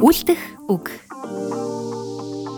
[0.00, 0.40] Үлдэх
[0.72, 0.88] үг.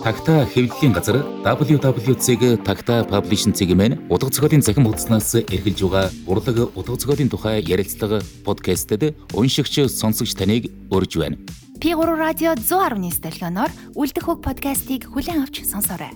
[0.07, 7.27] Тагта хэвлэлийн газар www.tagta publishing-ийн мэн утга зохиолын захин хуудаснаас эргэлж байгаа урлаг утга зохиолын
[7.35, 11.35] тухай ярилцлага подкастэд уншигч сонсогч таныг урьж байна.
[11.83, 16.15] P3 радио 119 долгионоор Үлдэх үг подкастыг хүлээн авч сонсоорой.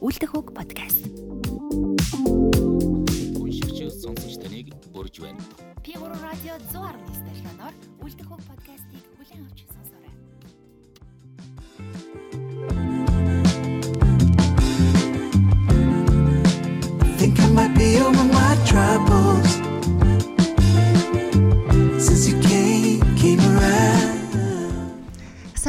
[0.00, 1.04] Үлдэх үг подкаст.
[3.36, 5.44] Уншигч сонсогч таныг урьж байна.
[5.84, 8.89] P3 радио 119 долгионоор Үлдэх үг подкастыг
[9.29, 10.13] хүлээн авч сонсоорой.
[17.17, 19.48] Think I might be over my troubles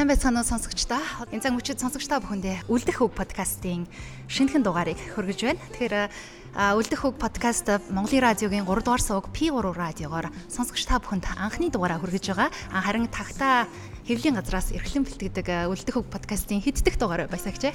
[0.01, 0.97] Сайн байцгаана уу сонсогчдоо.
[1.29, 3.85] Энэ цаг мөчид сонсогчдоо бүхэндээ Үлдэх үг подкастын
[4.33, 5.61] шинэхэн дугаарыг хөргөж байна.
[5.77, 6.09] Тэгэхээр
[6.57, 12.01] Үлдэх үг подкаст Монголын радиогийн 3 дугаар сувг P3 радиогоор сонсогч та бүхэнд анхны дугаараа
[12.01, 12.49] хүргэж байгаа.
[12.73, 13.69] Харин тагта
[14.09, 17.69] хэвлийн газраас эрхлэн бэлтгэдэг Үлдэх үг подкастын хэд дэх дугаар байсагч?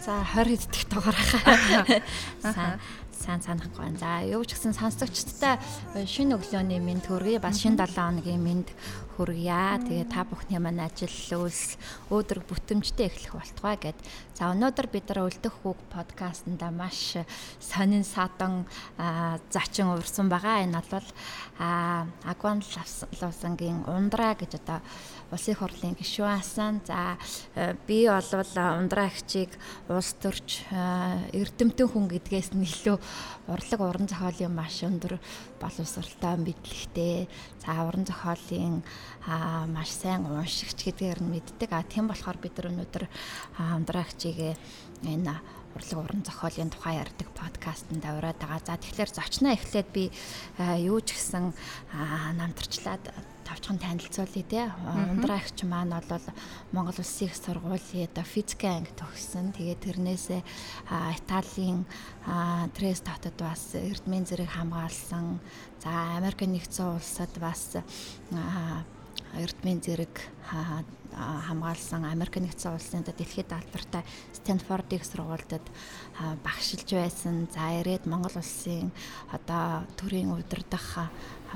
[0.00, 2.00] За 20 хэддэх дугаараа.
[2.40, 2.80] Сайн
[3.20, 4.00] сайн санахгүй байна.
[4.00, 5.60] За юу ч гэсэн сонсогчдтай
[6.08, 7.36] шинэ өглөөний мэнд хүргэе.
[7.36, 8.72] Бас шинэ 7 хоногийн мэнд
[9.20, 9.84] хүргье.
[9.84, 11.12] Тэгээ та бүхний маань ажил
[11.44, 11.76] үйлс
[12.08, 13.98] өөдрөг бүтэмжтэй эхлэх болтугай гэд.
[14.32, 17.20] За өнөөдөр бид нар үлдэх үг подкастнда маш
[17.60, 18.64] сонин садан
[19.52, 20.64] зачин урсан байгаа.
[20.64, 21.08] Энэ бол
[21.60, 22.64] Агван
[23.20, 24.80] Лавсангийн ундраа гэж одоо
[25.30, 26.80] улсын хурлын гишүүн асан.
[26.84, 27.14] За
[27.54, 29.54] э, би болвол ундраа хчийг
[29.88, 32.98] улс төрч э, эрдэмтэн хүн гэдгээс нь илүү
[33.46, 35.22] урлаг уран зохиолын маш өндөр
[35.62, 37.30] боловсралтай мэдлэгтэй.
[37.62, 38.82] За уран зохиолын
[39.70, 41.70] маш сайн уншигч гэдгээр нь мэддэг.
[41.70, 44.58] А тийм болохоор бид нар өнөөдөр аа, ундраа хчийг
[45.06, 45.34] энэ
[45.74, 48.60] урлаг уран зохиолын тухай ярьдаг подкастт аваад байгаа.
[48.66, 50.10] За тэгэхээр зочноо эхлээд би
[50.58, 51.54] аа, юу ч гэсэн
[51.94, 53.14] аа, намтарчлаад
[53.50, 54.62] тавчхан танилцуулъя те.
[55.10, 56.26] Ундраа ихч маань бол
[56.70, 59.50] Монгол Улсын их сургуулийн оо физикийн анги төгссөн.
[59.58, 60.42] Тэгээд тэрнээсээ
[61.18, 61.82] Италийн
[62.78, 65.42] Трест хотод бас эрдмийн зэрэг хамгаалсан.
[65.82, 67.74] За Америк нэгдсэн улсад бас
[69.34, 70.14] эрдмийн зэрэг
[71.18, 74.02] хамгаалсан Америк нэгдсэн улсын одоо дэлхийд алдартай
[74.32, 77.50] Стэнфордын сургуульд а, багшилж байсан.
[77.50, 78.90] За ирээд Монгол улсын
[79.34, 81.10] одоо төрийн удирдах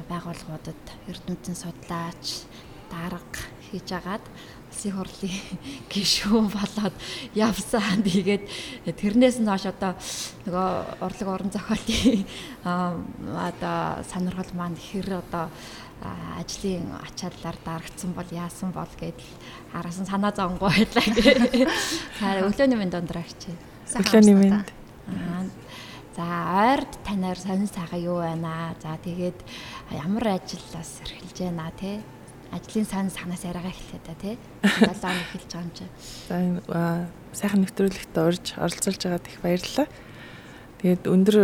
[0.08, 2.46] байгууллагуудад эрдэмтэн судлаач
[2.90, 3.40] дарга
[3.70, 4.24] хийж агаад
[4.74, 5.38] улсын хурлын
[5.92, 6.96] гишүүн болоод
[7.34, 8.02] явсан.
[8.02, 8.44] Тэгээд
[8.98, 9.94] тэрнээс нь хойш одоо
[10.46, 10.68] нөгөө
[11.04, 12.26] урлаг орон зохиолын
[12.68, 12.98] аа,
[13.50, 15.48] одоо сонирхол маань хэр одоо
[16.38, 19.30] ажлын ачааллаар дарагдсан бол яасан бол гэдэл
[19.72, 23.54] араас нь санаа зовгүй байлаа өглөөний минь дондрагч.
[23.94, 24.52] Өглөөний минь.
[25.08, 25.63] Аа.
[26.14, 26.22] За
[26.70, 28.74] ойрд танаар сонин сайхан юу байна аа.
[28.78, 29.38] За тэгээд
[29.90, 32.00] ямар ажиллаас эрхэлж байна те.
[32.54, 34.38] Ажлын сан санаас яриагаа эхлэе та те.
[34.62, 35.84] 7 хоног эхэлж байгаа юм чи.
[36.30, 39.88] За энэ аа, сайхан нэвтрүүлэгт орж оролцуулж байгаад их баярлалаа.
[40.78, 41.36] Тэгээд өндөр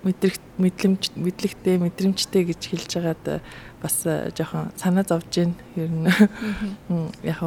[0.00, 3.44] мэдрэг мэдлэмж мэдлэгтэй мэдрэмжтэй гэж хэлж байгаад
[3.84, 3.96] бас
[4.32, 6.08] жоохон санаа зовж гин ер нь
[7.20, 7.40] яг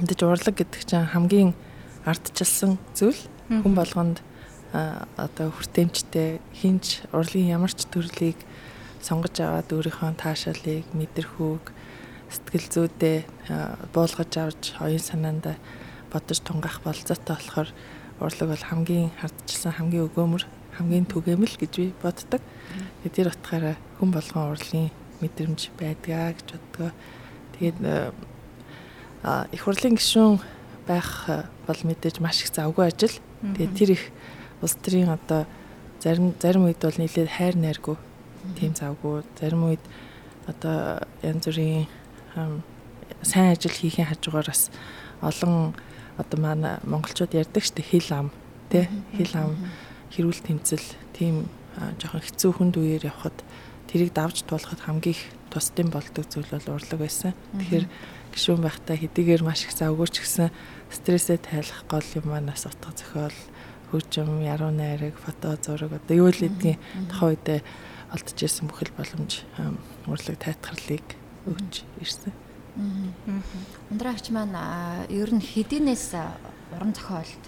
[0.00, 1.52] мэдээж урлаг гэдэг чинь хамгийн
[2.08, 3.20] ардчилсан зүйл
[3.52, 4.24] хүн болгонд
[4.72, 8.38] одоо хүртээмжтэй хинч урлагийн ямар ч төрлийг
[9.02, 11.64] сонгож аваад өөрийнхөө таашаалыг мэдэрхүүг
[12.30, 13.18] сэтгэл зүйдээ
[13.90, 15.58] буулгаж авч оюун санаанд
[16.12, 17.70] бодож тунгаах болцоотой болохоор
[18.20, 20.44] урлаг бол хамгийн хардчилсан хамгийн өгөөмөр
[20.78, 22.42] хамгийн түгээмэл гэж би боддог.
[23.02, 26.90] Тэгээд тэр утгаараа хүн болгон урлагийн мэдрэмж байдгаа гэж боддгоо.
[27.58, 27.78] Тэгээд
[29.50, 30.38] их хурлын гишүүн
[30.86, 31.10] байх
[31.66, 33.16] бол мэдээж маш их завгүй ажил.
[33.42, 34.04] Тэгээд тэр их
[34.62, 35.46] улс төрийн одоо
[36.00, 37.96] зарим зарим үед бол нийлээд хайр найргүй.
[38.58, 39.22] Тийм завгүй.
[39.40, 39.84] Зарим үед
[40.46, 41.86] одоо янз бүрийн
[43.22, 44.70] сайн ажил хийхин хажуугаараас
[45.20, 45.74] олон
[46.16, 48.28] одоо манай монголчууд ярьдаг штэ хил ам
[48.70, 49.56] тий хил ам
[50.10, 51.48] хэрүүл тэмцэл тийм
[52.00, 53.36] жоохон хэцүү хүнд үеэр явхад
[53.88, 57.34] тэрийг давж туулахад хамгийн их тусдын болдог зүйл бол урлаг байсан.
[57.58, 57.86] Тэгэхээр
[58.34, 60.48] гişүүн байхдаа хэдийгээр маш их завгүй ч гэсэн
[60.90, 63.34] стрессээ тайлах гол юм манаас утга зохиол
[63.90, 66.78] хөгжим, яруу найраг, фото зураг одоо юу л гэдгийг
[67.10, 67.60] тухайн үедээ
[68.14, 69.42] олдож ирсэн бүхэл боломж
[70.06, 71.06] урлаг тайтгарлыг
[71.46, 72.32] өгч ирсэн.
[73.90, 76.14] Ундраагч маань аа, ер нь хэдийнээс
[76.74, 77.44] уран зохиолд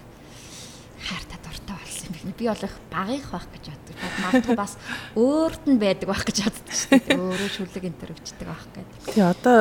[1.03, 2.39] хайртай дуртай болсон юм бэ?
[2.39, 3.95] Би бол их багих байх гэж боддог.
[4.23, 4.73] Магадгүй бас
[5.19, 7.19] өөрт нь байдаг байх гэж боддог шүү дээ.
[7.19, 8.99] Өөрөө шүлэг энэ төр өвчдөг байх гэдэг.
[9.11, 9.59] Тэгээ одоо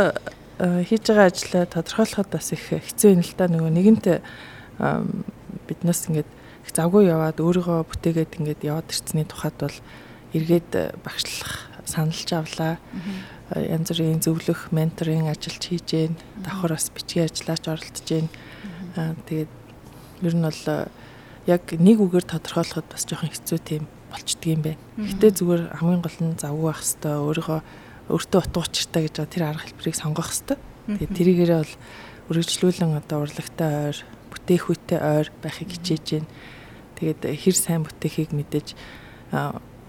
[0.87, 4.07] хийж байгаа ажлаа тодорхойлоход бас их хэцүү юм л та нөгөө нэгэнт
[5.67, 6.31] биднээс ингээд
[6.63, 9.79] их завгүй яваад өөрийгөө бүтээгээд ингээд яваад ирсний тухайд бол
[10.33, 10.71] эргээд
[11.05, 12.79] багшлах саналж авлаа.
[13.53, 16.07] янз бүрийн зөвлөх, менторинг ажилч хийж гээ.
[16.41, 18.25] Давхар бас бичгийн ажиллаач оролдож гээ.
[18.97, 19.53] Аа тэгээд
[20.25, 20.63] ер нь бол
[21.47, 24.81] яг нэг үгээр тодорхойлоход бас жоохон хэцүү тийм болчдөг юм байна.
[24.97, 27.61] Гэтэ зүгээр хамгийн гол нь завгүй байх хэвээр өөрийгөө
[28.13, 30.61] өөртөө утга учиртай гэж тэр арга хэлбэрийг сонгох хэвээр.
[30.97, 31.75] Тэгээд тэрийгээрээ бол
[32.31, 33.99] үргэлжлүүлэн одоо урлагтай ойр,
[34.33, 36.31] бүтээх үетэй ойр байхыг хичээж байна.
[36.97, 38.75] Тэгээд хэр сайн бүтэхийг мэдээж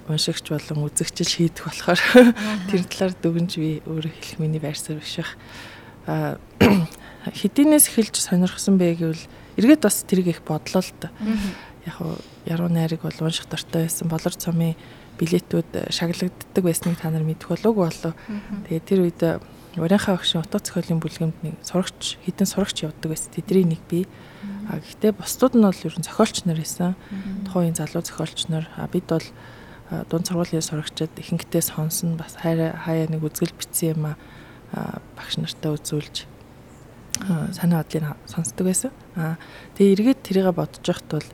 [0.08, 2.02] уншигч болон үзэгчл шийдэх болохоор
[2.68, 5.34] тэр талаар дүгнж би өөрөө хэлэх миний байр суурь биш бах.
[6.08, 6.38] А
[7.40, 9.24] хэдийнээс эхэлж сонирхсан бэ гэвэл
[9.56, 11.12] эргээд бас тэрийг их бодлоо л да.
[11.88, 11.96] Яг
[12.44, 14.12] яруу найраг бол унших дортой байсан.
[14.12, 14.76] Болор цомын
[15.20, 18.14] билетүүд шаглагддаг байсныг та нар мэдэх болов уу.
[18.68, 19.22] Тэгээд тэр үед
[19.78, 23.34] Урийнхаа багшийн утга зохиолын бүлгэмд нэг сурагч хідэн сурагч явдаг байсан.
[23.34, 24.06] Тэдний нэг би.
[24.70, 26.94] А гэхдээ бусдууд нь бол ер нь зохиолч нар байсан.
[27.50, 28.70] Тухайн залуу зохиолч нар.
[28.78, 29.26] А бид бол
[30.10, 35.74] дунд сургуулийн сурагчид ихэнхдээ сонсон бас хайраа хаяа нэг үзгэл бичсэн юм а багш нартай
[35.74, 36.30] үзүүлж
[37.58, 38.92] санаа бодлыг сонсдог байсан.
[39.18, 39.38] А
[39.78, 41.30] тэгээ эргээд тэрийгэ бодож байхад бол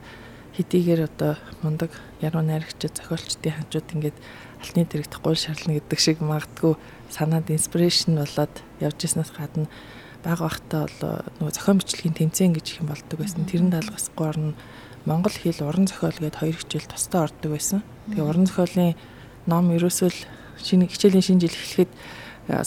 [0.60, 4.18] хэдийгээр одоо мундаг яруу найрагчид зохиолчдын хажууд ингээд
[4.60, 6.76] алтны дэрэгдэх гол шаарлна гэдэг шиг магадгүй
[7.10, 9.68] санаанд инспирэшн болоод явж ирснээс гадна
[10.24, 13.48] бага бахтаа бол нөгөө зохион бичлэгийн тэмцээн гэж их юм болдог байсан.
[13.48, 14.54] Тэрэн даалгасгүй орно
[15.08, 17.80] Монгол хэл уран зохиол гээд хоёр хичээл тусдаа ордог байсан.
[18.12, 19.00] Тэгээ уран зохиолын
[19.48, 20.20] ном ерөөсөө л
[20.60, 21.92] шинэ хичээлийн шинэ жил эхлэхэд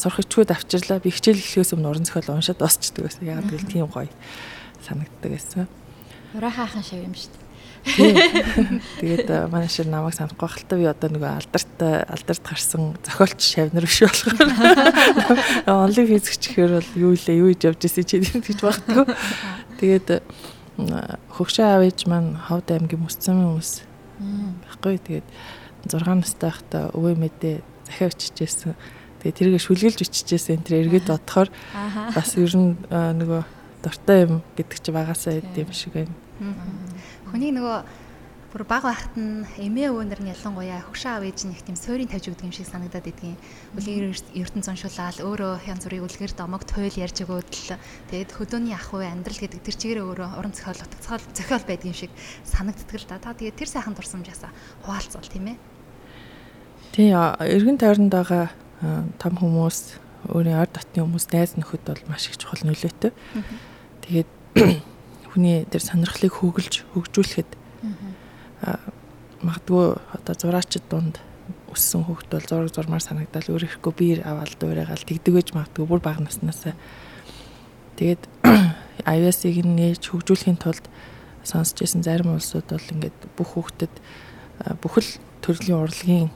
[0.00, 1.04] сурах ичгүүд авчирлаа.
[1.04, 3.22] Би хичээл эхлэхээс өмнө уран зохиол уншаад дуусчдаг байсан.
[3.28, 4.08] Яг л тийм гоё
[4.80, 5.68] санагддаг байсан.
[6.32, 7.41] Ураа хаахан шав юм шүү дээ.
[7.82, 14.06] Тэгээд манай шир намайг санахгүй хальтаа би одоо нөгөө алдарт алдарт гарсан зохиолч шавнар биш
[14.06, 14.38] болохоор
[15.66, 19.06] онлайн физикч гэхээр бол юу илээ юу хийж явж ирсэн чи гэж багтгүй.
[19.82, 20.08] Тэгээд
[20.78, 23.72] хөгшөө аав ээж маань Ховд аймгийн Мөсцөмийн хүмүүс
[24.70, 24.96] баггүй.
[25.02, 25.26] Тэгээд
[25.90, 27.56] 6 настай байхдаа өвөө мэдээ
[27.90, 28.78] захиа өччихсэн.
[29.20, 30.62] Тэгээд тэргээ шүлгэлж өччихсэн.
[30.62, 31.50] Тэр эргээд бодохоор
[32.14, 33.42] бас ер нь нөгөө
[33.82, 36.14] дуртай юм гэдэг чи багасаа хэд юм шиг байна.
[37.32, 37.76] Хүний нөгөө
[38.52, 42.12] бүр баг байхад нь эмээ өвөнөр нь ялангуяа хөшөө аав ээж нь их тийм суурийн
[42.12, 43.40] тавьж өгдөг юм шиг санагдаад идгийн.
[43.72, 47.80] Үлгэр ертөнц уншуулаад өөрөө янз бүрийн үлгэр домог туйл ярьж өгөөд л
[48.12, 51.96] тэгээд хөдөөний ах уу амьдрал гэдэг тэр чигээр өөрөө уран зохиол утгацгаал зохиол байдаг юм
[51.96, 52.12] шиг
[52.44, 53.16] санагддаг л да.
[53.16, 54.52] Та тэгээд тэр сайхан дурсамжаасаа
[54.84, 55.58] хуваалцвал тийм ээ.
[56.92, 58.52] Тий, эргэн тойронд байгаа
[59.16, 59.96] том хүмүүс
[60.28, 63.16] өөрийн ойр дотны хүмүүс найз нөхөд бол маш их чухал нөлөөтэй.
[64.04, 64.28] Тэгээд
[65.32, 67.50] хүний тэр сонирхлыг хөглж хөгжүүлэхэд
[69.42, 69.84] магадгүй
[70.14, 71.18] одоо зураачд дунд
[71.72, 76.20] өссөн хүүхд бол зураг зурмаар санагдал өөрөхгүй биер аваад дуурайгаал тэгдэг гэж магадгүй бүр бага
[76.22, 76.76] наснасаа.
[77.96, 78.22] Тэгээд
[79.08, 80.84] iOS-ыг нээж хөгжүүлэхийн тулд
[81.42, 83.94] сонсч байсан зарим улсууд бол ингээд бүх хүүхдэд
[84.84, 85.10] бүхэл
[85.42, 86.30] төрлийн урлагийн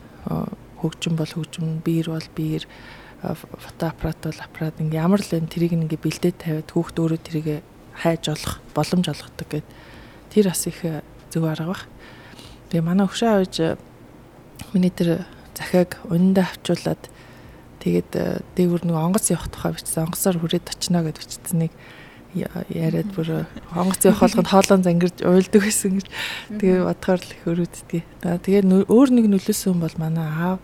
[0.80, 2.64] хөгжим бол хөгжим биер бол биер
[3.22, 4.80] фотоаппарат бол аппарат.
[4.80, 7.62] Ингээ ямар л энэ тэрийг ингээ бэлдээд тавиад хүүхд өөрөө тэрийг
[7.96, 9.66] хайж олох боломж олгодог гэд
[10.30, 11.02] тэр бас их э,
[11.32, 11.84] зөв арга бах.
[12.70, 13.76] Тэгээ манай хөшөө авж э,
[14.72, 15.24] миний тэр
[15.56, 17.02] захиаг униндаа авчуулаад
[17.80, 21.72] тэгээд э, дээгүр нэг онгоц явах тухай бичсэн онгоцоор хүрээд очино гэд бичсэнийг
[22.36, 26.06] яриад бүр онгоц явах болгонд хоолон зангирж уйлдаг гэсэн гэж
[26.60, 28.04] тэгээ бодохоор л их өрөөддөг.
[28.44, 30.60] Тэгээд өөр нэг нөлөөсөн хүн бол манай аав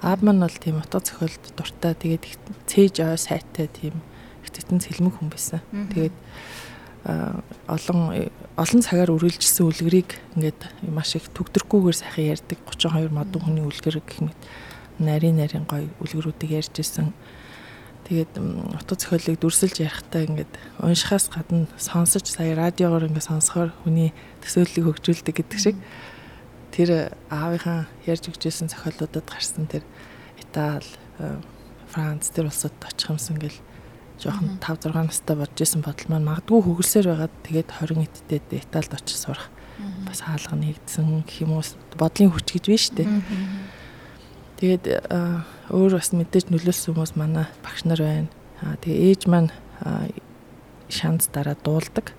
[0.00, 2.24] аав маань бол тийм утга зохиолд дуртай тэгээд
[2.64, 4.00] цээж ой сайтай тийм
[4.40, 5.60] их тэтэн сэлмэг хүн байсан.
[5.92, 6.16] Тэгээд
[7.04, 8.28] олон
[8.60, 10.60] олон цагаар үргэлжилсэн үлгэрийг ингээд
[10.92, 14.40] маш их төгдөрхгүйгээр сайхан ярьдаг 32 модон хүний үлгэр гэх мэт
[15.00, 17.16] нарийн нарийн гоё үлгэрүүдийг ярьж исэн.
[18.04, 20.52] Тэгээд утга зохиолыг дүрсэлж ярихтаа ингээд
[20.84, 24.12] уншихаас гадна сонсож сая радиогоор ингээд сонсохоор хүний
[24.44, 25.76] төсөөллийг хөгжүүлдэг гэдэг шиг
[26.74, 29.86] тэр аавынхаа ярьж өгчээсэн зохиолуудад гарсан тэр
[30.36, 30.84] Итали,
[31.88, 33.56] Франц тэр улсад очих юмсан гэл
[34.20, 38.94] жоохон 5 6 настай бодож исэн бодол маань магадгүй хөгөлсөөр байгаад тэгээд 20 эдтэй Италид
[38.94, 39.48] очиж сурах
[40.06, 41.64] бас хаалга нэгдсэн гэх юм уу
[41.96, 43.08] бодлын хүч гэж байна шүү дээ.
[44.60, 44.84] Тэгээд
[45.72, 48.28] өөр бас мэдээж нөлөөлсөн хүмүүс манай багш нар байна.
[48.84, 49.50] Тэгээ ээж маань
[50.92, 52.12] шанс дараа дуулдаг.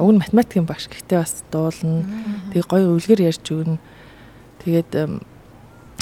[0.00, 2.08] Уг нь математикийн багш гэхдээ бас дуулна.
[2.52, 3.80] Тэгээ гоё үлгэр ярьж өгнө.
[4.64, 4.90] Тэгээд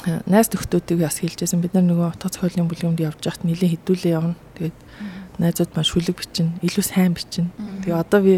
[0.07, 4.39] найз нөхдүүдийг бас хэлжсэн бид нар нөгөө утга зохиолын бүлгэмд явж байхад нэлээд хідүүлээ явна.
[4.55, 4.79] Тэгээд
[5.43, 7.51] найзууд маань шүлэг бичнэ, илүү сайн бичнэ.
[7.83, 8.35] Тэгээ одоо би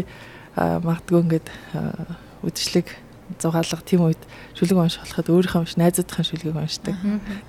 [0.57, 1.47] магадгүй ингээд
[2.43, 2.87] үдшилэг
[3.37, 4.21] зугаалга тийм үед
[4.57, 6.95] шүлэг унших болоход өөрийнхөө биш найзуудынхаа шүлгийг уншдаг.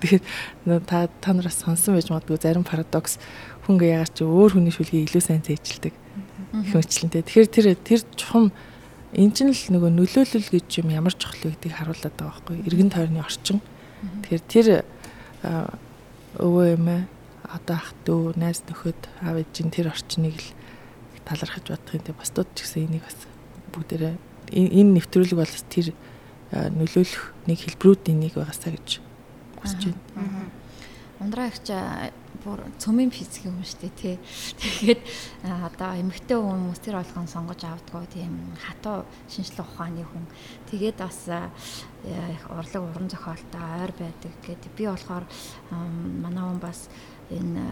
[0.05, 3.17] Тэгэхээр та та нараас сонсон байж магадгүй зарим парадокс
[3.65, 5.95] хүн гээ ягаад чи өөр хүний шүлгийг илүү сайн зээжилдэг.
[6.61, 7.25] Их мэтлэнтэй.
[7.25, 8.53] Тэгэхээр тэр тэр чухам
[9.17, 12.57] эн чинь л нөгөө нөлөөлөл гэж юм ямар чухал вэ гэдгийг харуулдаг байгаа байхгүй.
[12.69, 13.65] Иргэн тойрны орчин.
[14.01, 14.69] Тэгэхээр тэр
[16.41, 17.01] өвөө эмээ
[17.51, 20.49] одоо ах дүү, найз нөхөд, аав ээжийн тэр орчныг л
[21.27, 22.15] талархаж бодох юм те.
[22.15, 23.19] Бусдууд ч гэсэн энийг бас
[23.75, 24.15] бүгдээрээ
[24.55, 25.93] энэ нэвтрүүлэг бол тэр
[26.51, 28.89] нөлөөлөх нэг хэлбэрүүдийн нэг байгаасаа гэж
[29.63, 30.51] хүсэж байна.
[31.21, 31.67] Ундраа ихч
[32.45, 34.17] бүр цөмийн физикийн хүн шүү дээ тий.
[34.61, 35.03] Тэгээд
[35.45, 40.25] одоо эмэгтэй хүмүүс тэр болгон сонгож авдгаа тийм хатуу шинжлэх ухааны хүн.
[40.73, 41.29] Тэгээд бас
[42.49, 44.71] урлаг уран зохиолтой ойр байдаг гэдэг.
[44.77, 45.25] Би болохоор
[46.25, 46.89] манай хүн бас
[47.29, 47.63] энэ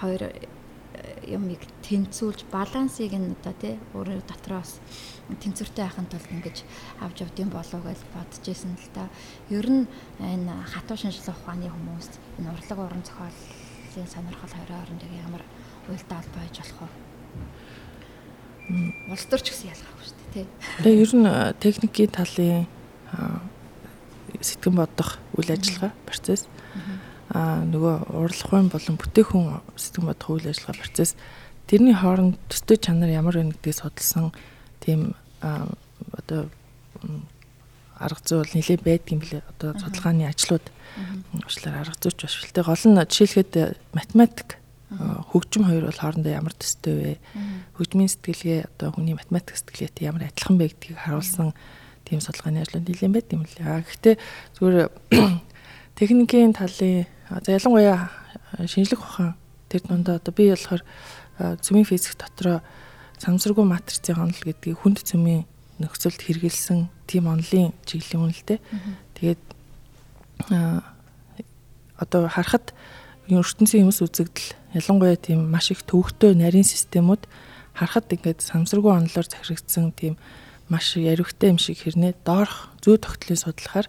[0.00, 0.22] хоёр
[1.26, 4.80] юмыг тэнцүүлж балансыг нь одоо тий өөрөө дотроос
[5.42, 6.56] тэнцвэртэй байхын тулд ингэж
[7.02, 9.10] авч явдсан болов гэж бодож исэн л та.
[9.50, 9.84] Ер нь
[10.22, 12.08] энэ хатуу шинжлэх ухааны хүмүүс
[12.38, 13.04] энэ урлаг уран
[13.96, 15.42] зохиолын сонирхол хоёрын хооронд ямар
[15.88, 16.88] уялдаа холбоо байж болох вэ?
[19.10, 20.46] Улс төр ч гэсэн ялгаагүй шүү дээ тий.
[20.84, 21.28] Тэгээ ер нь
[21.64, 22.66] техникийн талын
[24.40, 26.44] сэтгэн бодох үйл ажиллагаа процесс
[27.32, 31.16] а нөгөө урлагын болон бүтээгдэхүүн сэтгэн бодох үйл ажиллагаа процесс
[31.64, 34.34] тэрний хооронд төстэй чанар ямар вэ гэдгийг судалсан
[34.84, 36.52] тийм одоо
[37.98, 39.42] арга зүй бол нэлээд байдаг юм билээ.
[39.56, 40.66] Одоо судалгааны ажлууд
[41.40, 43.52] уучлаарай арга зүйч биш л тэ гол нь жишээлхэд
[43.96, 44.60] математик
[45.32, 47.12] хөгжим хоёр бол хоорондоо ямар төстэй вэ?
[47.76, 51.52] Хөгжмийн сэтгэлгээ одоо хүний математик сэтгэлгээтэй ямар адилхан бэ гэдгийг харуулсан
[52.06, 53.82] тийм судалгааны ажлууд нэлээд байд юм лээ.
[53.82, 54.14] Гэхдээ
[54.54, 54.88] зүгээр
[55.98, 58.10] техникийн талын За ялангуяа
[58.70, 59.34] шинжлэх ухаан
[59.68, 60.82] тэр дундаа одоо би болохоор
[61.58, 62.62] цөмийн физик дотроо
[63.18, 65.42] самсаргүй матрицын онол гэдгийг хүнд цөмийн
[65.82, 68.60] нөхцөлд хэрэгэлсэн тийм онолын чиглэлийн дээ.
[69.16, 69.42] Тэгээд
[71.96, 72.74] одоо харахад
[73.28, 77.26] ертөнцийн юмс үзэгдэл ялангуяа тийм маш их төвөгтэй нарийн системүүд
[77.74, 80.14] харахад ингээд самсаргүй онолоор захирагдсан тийм
[80.68, 83.88] маш яривхтай юм шиг хэрнээ доорх зүй тогтлын судлахаар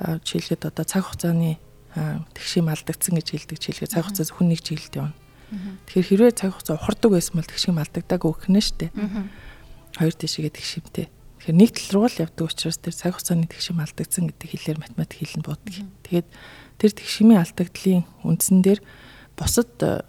[0.00, 1.58] жишээлбэл одоо цаг хугацааны
[2.34, 5.16] тэгшим алдагдсан гэж хэлдэг чийлгээ цаг хугацаа зөвхөн нэг чиглэлд явна.
[5.86, 8.92] Тэгэхээр хэрвээ цаг хугацаа ухардаг байсан бол тэгшим алдагдааг өгнө штэ.
[9.96, 11.06] Хоёр тишгээ тэгшимтэй.
[11.46, 15.22] Тэгэхээр нэг тал руу л явдаг учраас тэр цаг хугацааны тэгшим алдагдсан гэдэг хэлээр математик
[15.22, 15.74] хэлэн буудаг.
[16.02, 16.28] Тэгээд
[16.74, 18.82] тэр тэгшимийн алдагдлын үндсэн дээр
[19.38, 20.02] бусад э,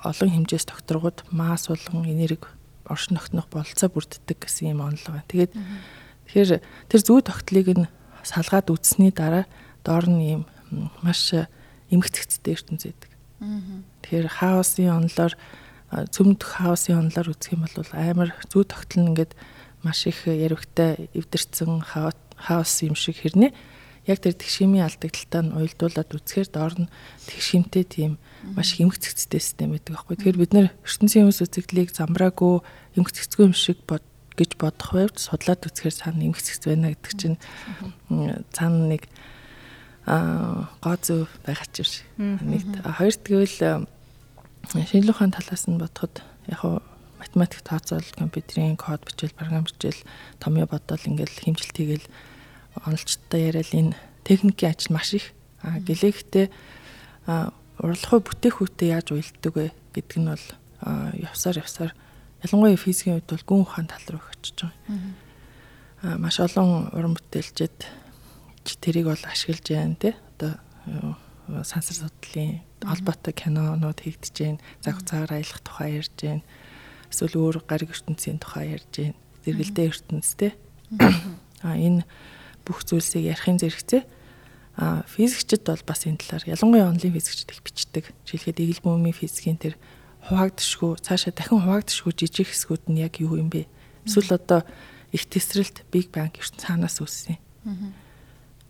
[0.00, 2.48] олон хэмжээс докторгууд масс болон энерги
[2.88, 5.20] оршин тогтнох бололцоо бүрддэг гэсэн юм онолго.
[5.28, 5.52] Тэгээд
[6.24, 7.84] тэгэхээр тэр зүй тогтлыг нь
[8.24, 9.44] салгаад үзсний дараа
[9.84, 10.42] доор нь ийм
[11.04, 11.36] маш
[11.92, 13.12] эмгэгцтэй ертөнц байдаг.
[14.08, 15.36] Тэгэхээр хаосын онлоор
[15.92, 19.36] цөмд хаосын онлоор үзэх юм бол амар зүй тогтол нь ингээд
[19.86, 23.54] маш их яригтай эвдэрсэн хаос юм шиг хэрнээ
[24.06, 26.90] яг тэр тэгшимийн алдагдaltaа нь уйлдуулад үзэхээр доор нь
[27.26, 28.18] тэгшимтэй тийм
[28.54, 30.14] маш их эмгэгцтэй систем байдаг байхгүй.
[30.18, 32.62] Тэгэхээр бид нэр ертөнцийн хүмүүс үзэгдлийг замбраагүй
[32.94, 34.06] эмгэгцгүй юм шиг бод
[34.38, 37.38] гэж бодох байвч судлаад үзэхээр цаана эмгэгцэц байна гэдэг чинь
[38.54, 39.02] цаана нэг
[40.06, 41.94] аа гоо зүй байгаа ч биш.
[42.18, 43.58] Нэгт хоёрт гэвэл
[44.70, 46.62] шинжлэх ухааны талаас нь бодоход яг
[47.26, 50.00] математик тооцоол компьютерийн код бичээл програм бичээл
[50.38, 52.06] томьёо бодоол ингээл хэмжилт хийгээл
[52.86, 56.46] онолчтой яриад энэ техникийн ажил маш их гэлээхтэй
[57.82, 60.46] урлагүй бүтээх үүтээ яаж уйлддаг вэ гэдг нь бол
[61.18, 61.92] явсаар явсаар
[62.44, 66.18] ялангуяа физикийн үед бол гүн ухаан тал руу очиж байгаа.
[66.22, 67.78] маш олон уран бүтээлчд
[68.80, 70.54] тэрийг бол ашиглаж байна те одоо
[71.64, 74.60] сансар судлалын холбоотой кинонууд хийгдэж байна.
[74.82, 76.42] Цаг хугацаагаар аялах тухай ярьж байна.
[77.10, 79.18] Эсвэл өөр гариг ертөнцийн тухай ярьж байна.
[79.44, 80.52] Зэрэгэлдээ ертөнцтэй.
[81.62, 82.04] А энэ
[82.66, 84.02] бүх зүйлсийг ярихын зэрэгцээ
[84.76, 88.12] а физикчд бол бас энэ талаар ялангуяа онлын физикчд их бичдэг.
[88.28, 89.80] Жишээлхэд игэл бөөмийн физикийн тэр
[90.28, 93.64] хуваагдшгүй цаашаа дахин хуваагдшгүй жижиг хэсгүүд нь яг юу юм бэ?
[94.04, 94.68] Эсвэл одоо
[95.16, 97.40] их тесрэлт Big Bang ертөнц цаанаас үүссэн.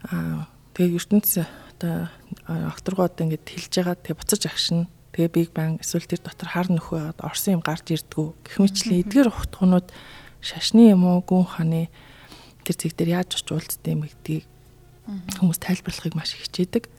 [0.07, 0.47] Аа
[0.79, 1.43] тэгээ ертөнц
[1.75, 2.07] одоо
[2.47, 4.87] окторгоо одоо ингэж хэлж байгаа тэгээ буцаж агшина.
[5.17, 8.37] Тэгээ Big Bang эсвэл тэр дотор хар нөхөө орсон юм гарч ирдгүү.
[8.45, 9.89] Гэх мэтлэн эдгээр ухтгунууд
[10.45, 11.89] шашны юм уу гүн ханы
[12.69, 14.45] тэр зэг дээр яаж очиж уулздаг юм гэдгийг
[15.41, 16.93] хүмүүс тайлбарлахыг маш хичээдэг.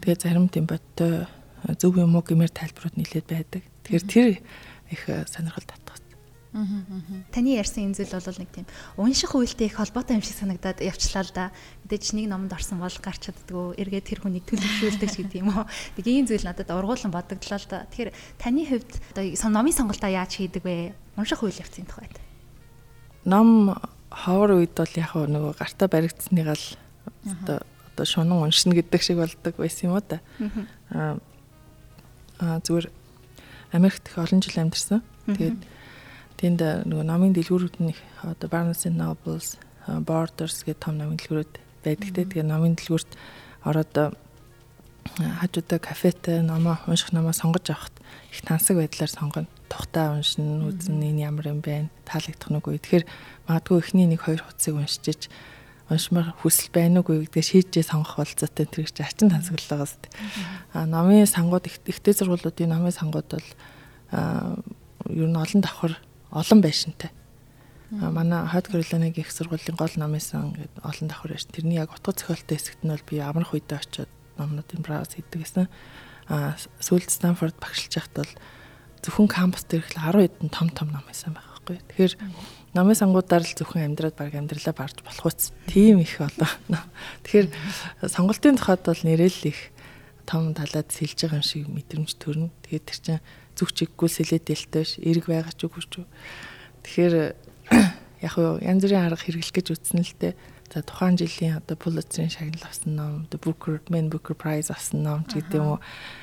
[0.00, 1.28] Тэгээ зарим тийм бодтой
[1.76, 3.62] зөв юм уу гэмээр тайлбарууд нэлээд байдаг.
[3.84, 4.28] Тэгэхээр тэр
[4.88, 6.07] их сонирхол татгах
[6.52, 11.24] Таны ярьсан энэ зүйл бол нэг тийм унших үйлтэй их холбоотой юм шиг санагдаад явчлаа
[11.24, 11.52] л да.
[11.84, 15.68] Мэдээж нэг номонд орсон бол гарч чаддгүй эргээд тэр хүнийг төлөвшүүлдэг ч гэдэг юм уу.
[16.00, 17.84] Тэг ийм зүйл надад ургуулсан бодогдлоо л да.
[17.92, 20.96] Тэгэхээр таны хувьд одоо номын сонголтоо яаж хийдэг вэ?
[21.20, 22.16] Унших үйл явцын тухайд.
[23.28, 23.76] Ном
[24.08, 26.66] ховор үед бол яг нөгөө гартаа баригдсаныгаа л
[27.28, 27.60] одоо
[27.92, 30.24] одоо шунан уншина гэдэг шиг болдог байсан юм уу да.
[32.40, 32.88] Аа зүгээр
[33.72, 35.02] Америкт их олон жил амьдарсан.
[35.26, 35.60] Тэгээд
[36.38, 39.58] Тэнд нөгөө номын дэлгүүрүүд нь одоо Barnes and Nobles,
[39.90, 41.52] Borders гэх том номын дэлгүүрүүд
[41.82, 42.22] байдаг те.
[42.22, 43.10] Тэгээ номын дэлгүүрт
[43.66, 44.14] ороод
[45.18, 47.98] хажуудаа кафетэй номоо унших номоо сонгож авахт
[48.30, 49.50] их тансаг байдлаар сонгоно.
[49.66, 51.90] Тухтаа уншин үзэн энэ ямар юм бэ?
[52.06, 52.78] Таалагдах нүггүй.
[52.78, 53.04] Тэгэхээр
[53.50, 55.26] магадгүй эхний нэг хоёр хуцыг уншиж
[55.90, 59.96] уншмаар хүсэл байна уугүй гэдгээ шийдэж сонгох болцоотой тэр чинь ачин тансаглалгаас.
[60.76, 63.48] А номын сангууд ихтэй сургуулиудын номын сангууд бол
[65.08, 65.96] ер нь олон давхар
[66.30, 67.10] олон байшинтай.
[68.00, 71.52] А манай Hot Carolina гэх сургуулийн гол номын сан гэдэг олон давхар байшин.
[71.56, 75.66] Тэрний яг утга зохиолтой хэсэгт нь бол би амрах үедээ очиод номнуудын брауз хийдэг гэсэн.
[76.28, 78.32] А сүүлд Станфорд багшилж байхад бол
[79.00, 81.80] зөвхөн кампус дээр их 10 хэдэн том том ном байсан байх байхгүй.
[81.88, 82.14] Тэгэхээр
[82.76, 86.52] номын сангуудаар л зөвхөн амьдраад баг амьдралаа барж болох үс тийм их болоо.
[87.24, 87.48] Тэгэхээр
[88.04, 89.72] сонголтын тухайд бол нэрэл их
[90.28, 92.52] том талаад сэлж байгаа юм шиг мэдрэмж төрнө.
[92.68, 93.24] Тэгээд тэр чинь
[93.58, 96.06] зүг чиггүй сэлэдэлтэй ш, эрг байгаа ч үгүй ч.
[96.86, 97.14] Тэгэхээр
[98.26, 100.34] яг юу янз бүрийн арга хэрэглэх гэж үтсэн л дээ.
[100.70, 105.24] За тухайн жилийн одоо Pulitzer-ийн шагнал авсан ном, The Booker, Man Booker Prize авсан ном
[105.26, 105.80] ч гэдэг юм уу.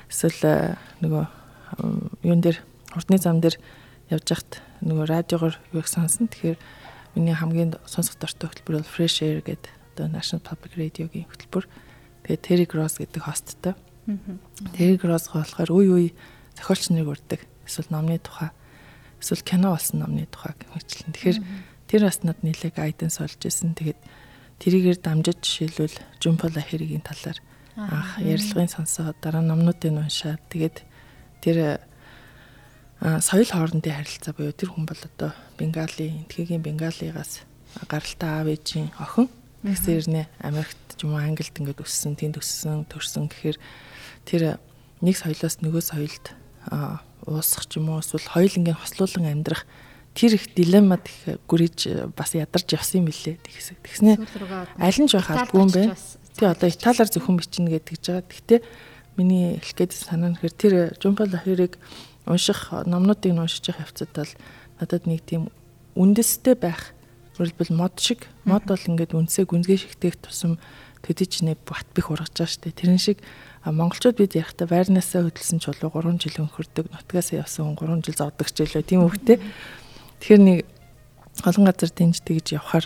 [0.08, 1.24] Эсвэл нөгөө
[2.24, 2.62] юун дээр
[2.94, 3.58] хурдны зам дээр
[4.14, 6.30] явж хахад нөгөө радиогоор юу их сонсон.
[6.30, 6.62] Тэгэхээр
[7.18, 11.66] миний хамгийн сонсох дортой хөтөлбөр бол Fresh Air гэдэг одоо National Public Radio-гийн хөтөлбөр.
[12.30, 13.74] Тэгээд Terry Gross гэдэг хосттой.
[14.78, 16.10] Terry Gross болохоор үе үе
[16.56, 17.42] зохиолч нарыг урддаг.
[17.66, 18.50] Эсвэл номны тухай,
[19.22, 21.14] эсвэл кино болсон номны тухай хэмжлэн.
[21.14, 21.40] Тэгэхээр
[21.88, 23.76] тэр бас над нэлээд гайденс олж исэн.
[23.76, 24.00] Тэгээд
[24.60, 27.40] тэрийгээр дамжиж жишээлбэл Жумпола хэригийн талаар
[27.76, 30.78] анх ярилцлагын сонсоод дараа номнуудыг уншаад тэгээд
[31.44, 31.84] тэр
[33.20, 37.44] соёл хоорондын харилцаа буюу тэр хүн бол одоо Бенгали, энтхэгийн Бенгалигаас
[37.92, 39.28] гаралтай аав ээжийн охин
[39.68, 43.58] гэсэн ирнэ Америкт ч юм уу Англид ингээд өссөн, тэнд өссөн, төрсөн гэхээр
[44.24, 44.42] тэр
[45.04, 46.26] нэг соёлоос нөгөө соёлд
[47.26, 49.66] уусах ч юм уу эсвэл хоёул ингээд хослуулан амьдрах
[50.16, 53.36] тэр их дилеммад их гүрэж бас ядарч явсан юм билээ.
[53.44, 53.76] Тэгсэн.
[53.84, 54.12] Тэгснэ
[54.80, 55.84] аль нь жоох албгүй юм бэ?
[56.40, 58.24] Тий одоо италиар зөвхөн бичнэ гэдэг жбайгаа.
[58.24, 58.60] Гэхдээ
[59.20, 61.76] миний хэлэх гээд санаа нь хэр тэр Жумпа Лахирыг
[62.26, 64.32] унших номнуудыг нь уншиж явах явцад бол
[64.80, 65.52] надад нэг тийм
[65.96, 66.96] үндэстэй байх
[67.40, 70.60] өөрөлдвөл мод шиг мод бол ингээд үнсээ гүнзгий шигтээх тусам
[71.04, 73.20] төдийч нэ бат бих ургаж байгаа штэ тэрэн шиг
[73.66, 78.58] монголчууд бид ярихтаа байрнаасаа хөдөлсөн чулуу 3 жил өнгөрдөг нутгаасаа явсан 3 жил зовдөг ч
[78.62, 79.42] гэлээ тийм үгтэй
[80.22, 80.60] тэгэхээр нэг
[81.42, 82.86] олон газар дэнж тэгж явхаар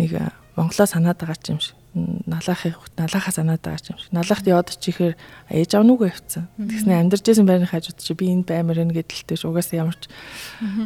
[0.00, 0.10] нэг
[0.56, 4.12] монголоо санаад байгаа юм шиг налаахыг налаахаа санаад байгаа юм шиг.
[4.12, 5.14] Налаахт яваад чихээр
[5.48, 6.44] ээж аав нүгөө явцсан.
[6.60, 10.12] Тэгснэ амьдарч исэн байрны хажууд чи би энд баймар энэ гэдэлтэй ш угаасаа ямар ч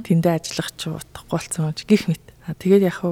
[0.06, 2.22] тэндээ ажиллах ч утахгүй болсон ч гих мэт.
[2.62, 3.02] Тэгээд яг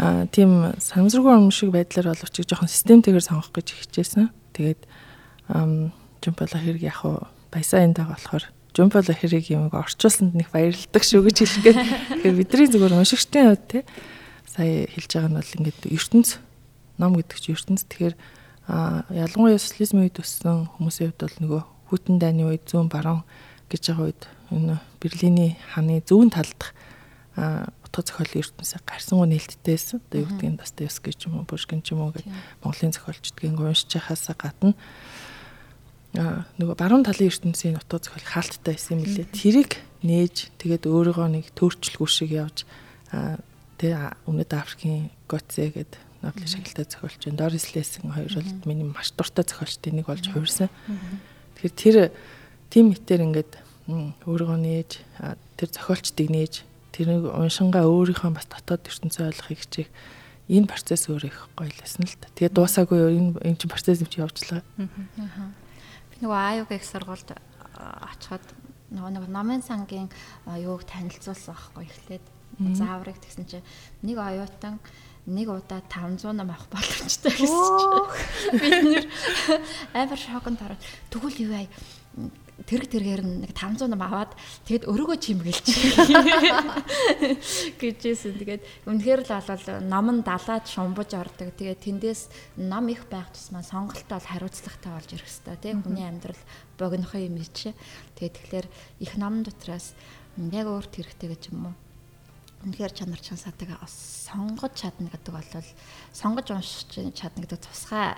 [0.00, 4.32] а тийм санамсаргүй юм шиг байдлаар боловч жоохон системтэйгээр сонгох гэж хичээсэн.
[4.56, 4.80] Тэгээд
[5.52, 11.28] жумпала хэрэг яг хуу баясаа энд байгаа болохоор жумпала хэрэг юмыг орчуулсанд нэг баярлдаг шүү
[11.28, 11.78] гэж хэлгээд
[12.24, 13.78] тэгэхээр бидний зүгээр уншигчдын хувьд те
[14.48, 16.28] сая хэлж байгаа нь бол ингээд ертөнц
[16.98, 17.84] ном гэдэг чинь ертөнц.
[17.88, 18.16] Тэгэхээр
[18.68, 23.24] ялангуяа социализмын үед өссөн хүмүүсийн хувьд бол нөгөө хүтэн дайны үед зүүн баруун
[23.72, 26.76] гэж байгаа үед энэ Берлиний хааны зүүн талдах
[27.34, 30.00] утга зохиолын ертөнцийг гарсангуй нээлттэйсэн.
[30.00, 33.88] Одоо юу гэдгийг Достоевский ч юм уу, Пушкин ч юм уу гэдэг Монголын зохиолчдгийн уншиж
[33.96, 34.76] байхаасаа гадна
[36.12, 39.32] нөгөө баруун талын ертөнцийн утга зохиол хаалттай байсан юм лээ.
[39.32, 42.68] Тэрийг нээж тэгээд өөрийгөө нэг төрчлгүү шиг явж
[43.80, 49.42] тэгээ Өмнөд Африкийн Гоце гэдэг Нобелийн шагналтай зохиолч Дорис Лессен хоёр бол миний маш дуртай
[49.48, 50.68] зохиолчдын нэг болж хувирсан.
[51.58, 51.96] Тэгэхээр тэр
[52.70, 53.52] тим мэтэр ингээд
[54.28, 54.90] өөрийгөө нээж
[55.58, 56.54] тэр зохиолчдыг нээж
[56.94, 59.90] тэрийг уншингаа өөрийнхөө бас дотоод ертөнцөө ойлгохыг хичээх
[60.52, 62.30] энэ процесс өөр их гоё лсэн л та.
[62.36, 64.62] Тэгээ дуусаагүй энэ энэ чинь процесс юм чи явж байгаа.
[64.78, 65.61] Би
[66.22, 67.34] нөгөө аюуг их сургуульд
[67.76, 68.44] очиход
[68.94, 70.08] нөгөө нэг номын сангийн
[70.46, 72.24] юуг танилцуулсан байхгүй эхлээд.
[72.78, 73.66] Зааврыг тэгсэн чинь
[74.06, 74.78] нэг оюутан
[75.26, 78.06] нэг удаа 500 ном авах боломжтой гэсэн чинь.
[78.60, 79.04] Бид нэр
[79.98, 81.66] амар шоконд ороод тэгвэл юу яа
[82.68, 84.36] тэрэг тэргээр нэг 500 ном аваад
[84.68, 85.66] тэгэд өрөөгөө чимгэлж
[87.80, 88.36] гэжсэн.
[88.38, 91.56] Тэгээд үнэхээр л болол ном нь далаад шумбаж ордог.
[91.56, 92.28] Тэгээд тэндээс
[92.60, 96.42] ном их байх тусмаа сонголтоо бол хариуцлагатай болж ирэх хэвээр тийм хүний амьдрал
[96.76, 97.72] богинохоо юм чи.
[98.20, 98.66] Тэгээд тэгэхээр
[99.00, 99.96] их ном дотроос
[100.36, 101.74] яг өөрт хэрэгтэй гэж юм уу?
[102.62, 105.50] үнэхээр чанар чансаадаг сонгож чадна гэдэг бол
[106.14, 108.14] сонгож уншиж чадна гэдэг тусгай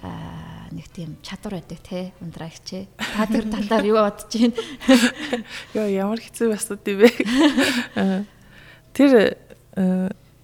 [0.00, 2.86] нэг тийм чадвар байдаг те ундраагч.
[2.96, 4.54] Та тэр талаар юу бодож байна?
[5.74, 7.08] Йоо ямар хэцүү асууд юм бэ?
[8.94, 9.36] Тэр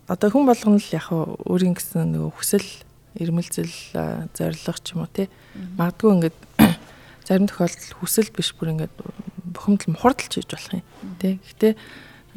[0.06, 2.68] одоо хүн болгоно л яг өөрийн гэсэн нөгөө хүсэл
[3.16, 3.74] ирмэлзэл
[4.34, 5.30] зориг ч юм уу те.
[5.78, 6.38] Магадгүй ингээд
[7.26, 8.94] зарим тохиолдолд хүсэл биш бүр ингээд
[9.56, 10.84] бухимдал мухардалж хийж болох юм.
[11.18, 11.38] Тэ.
[11.40, 11.72] Гэхдээ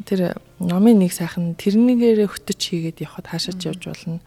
[0.08, 0.20] тэр
[0.58, 4.20] номын нэг сайхан тэрнийгээрээ хөтөч хийгээд явхад хаашаач явж болно.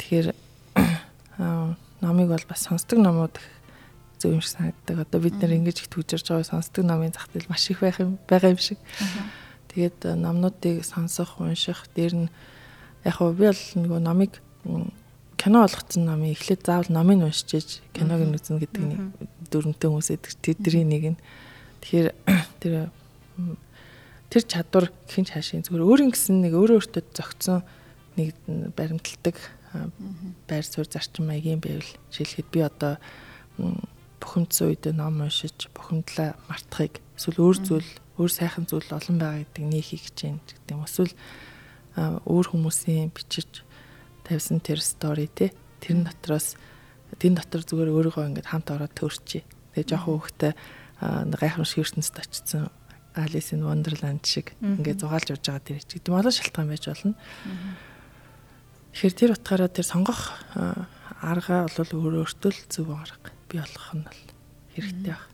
[0.00, 0.32] Тэгэхээр
[2.00, 3.38] номыг бол бас сонсдог номууд
[4.18, 5.06] зөв юм шиг санагддаг.
[5.06, 8.18] Одоо бид нэр ингэж их төвжирж байгаа сонсдог номын зах зээл маш их байх юм
[8.28, 8.78] байгаа юм шиг.
[9.70, 12.28] Тэгээд номнуудыг сонсох, унших дээр нь
[13.04, 14.32] яг уу би бол нөгөө номыг
[15.38, 19.00] кино болгоцсон номыг эхлээд заавал номыг уншиж киног нь үзнэ гэдэг нэг
[19.50, 21.18] дөрөнтэй хүмүүс эдэг тэдний нэг нь.
[21.82, 22.08] Тэгэхээр
[22.60, 22.90] тэр
[24.28, 27.62] тэр чадвар гэх хаашийн зүгээр өөрийн гэсэн нэг өөрөө өөртөө зөгцсөн
[28.18, 28.34] нэг
[28.74, 29.36] баримталдаг
[30.48, 32.98] байр суурь зарчим маягийн байвал жишээлхэд би одоо
[34.20, 39.64] бухимдсан үед ном уншиж бухимдлаа мартахыг эсвэл өөр зүйл өөр сайхан зүйл олон байгаа гэдэг
[39.64, 40.82] нөхийг гэж юм гэдэг юм.
[40.82, 41.14] Эсвэл
[42.26, 43.62] өөр хүмүүсийн бичиж
[44.26, 46.58] тавьсан тэр стори те тэрэн дотроос
[47.18, 49.46] тэн дотор зүгээр өөрийгөө ингээд хамт ороод төрчий.
[49.74, 50.52] Тэгээ жоохон хөвгтэй
[51.00, 52.64] гайхамшиг ертөнцид очсон
[53.18, 57.14] Alice in Wonderland шиг ингээд зугаалж явж байгаа тэр ч гэдэг олон шалтгаан байж болно.
[58.92, 60.32] Тэгэхээр тэр утгаараа тэр сонгох
[61.22, 63.30] арга бол өөрөө өөртөө л зөв арга.
[63.48, 64.20] Бий болгох нь бол
[64.74, 65.24] хэрэгтэй баг.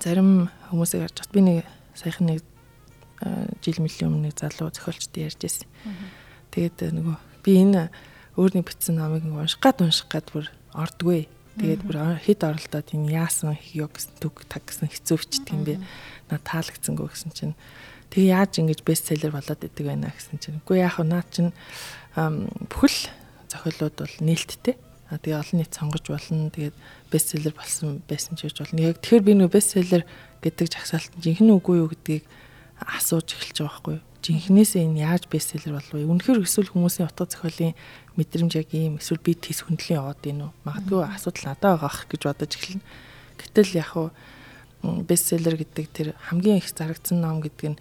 [0.00, 1.58] Зарим хүмүүсийг харж бат би нэг
[1.94, 2.40] саяхан нэг
[3.62, 5.68] жил мөлийн өмнө нэг залуу зохиолчтой ярьж байсан.
[6.50, 7.90] Тэгээд нөгөө би энэ
[8.36, 11.28] өөрний бичсэн номыг унших гад унших гад бүр ордгүй.
[11.60, 15.74] Тэгээд бүр хэд оролдоод энэ яасан ёо гэсэн түг таг гэсэн хэцүү бичдэг юм бэ.
[16.32, 17.54] Наа таалагдсангүй гэсэн чинь
[18.12, 20.60] тэг яаж ингэж бестселлер болоод идэг байна гэсэн чинь.
[20.60, 21.56] Үгүй яах вэ наа чинь
[22.68, 23.08] бүхэл
[23.48, 24.76] зохиолууд бол нээлттэй.
[25.08, 26.52] А тэгээ олон нийт сонгож болно.
[26.52, 26.76] Тэгээд
[27.08, 28.84] бестселлер болсон байсан ч гэж болно.
[28.84, 30.04] Яг тэгэхээр би нөгөө бестселлер
[30.44, 32.24] гэдэг жагсаалт жинхэнэ үгүй юу гэдгийг
[32.84, 34.04] асууж эхэлж байгаа байхгүй юу?
[34.22, 36.06] жинхнээсээ энэ яаж бестселлер болов вэ?
[36.06, 37.74] Үнэхээр эсвэл хүмүүсийн утга зохиолын
[38.14, 40.50] мэдрэмж яг ийм эсвэл би тийс хүндлэн яваад ийн үү?
[40.62, 42.86] Магадгүй асуудал надад байгаа ах гэж бодож эхэлнэ.
[43.42, 44.08] Гэтэл яг уу
[44.82, 47.78] бестселлер гэдэг тэр хамгийн их зарагдсан ном гэдэг нь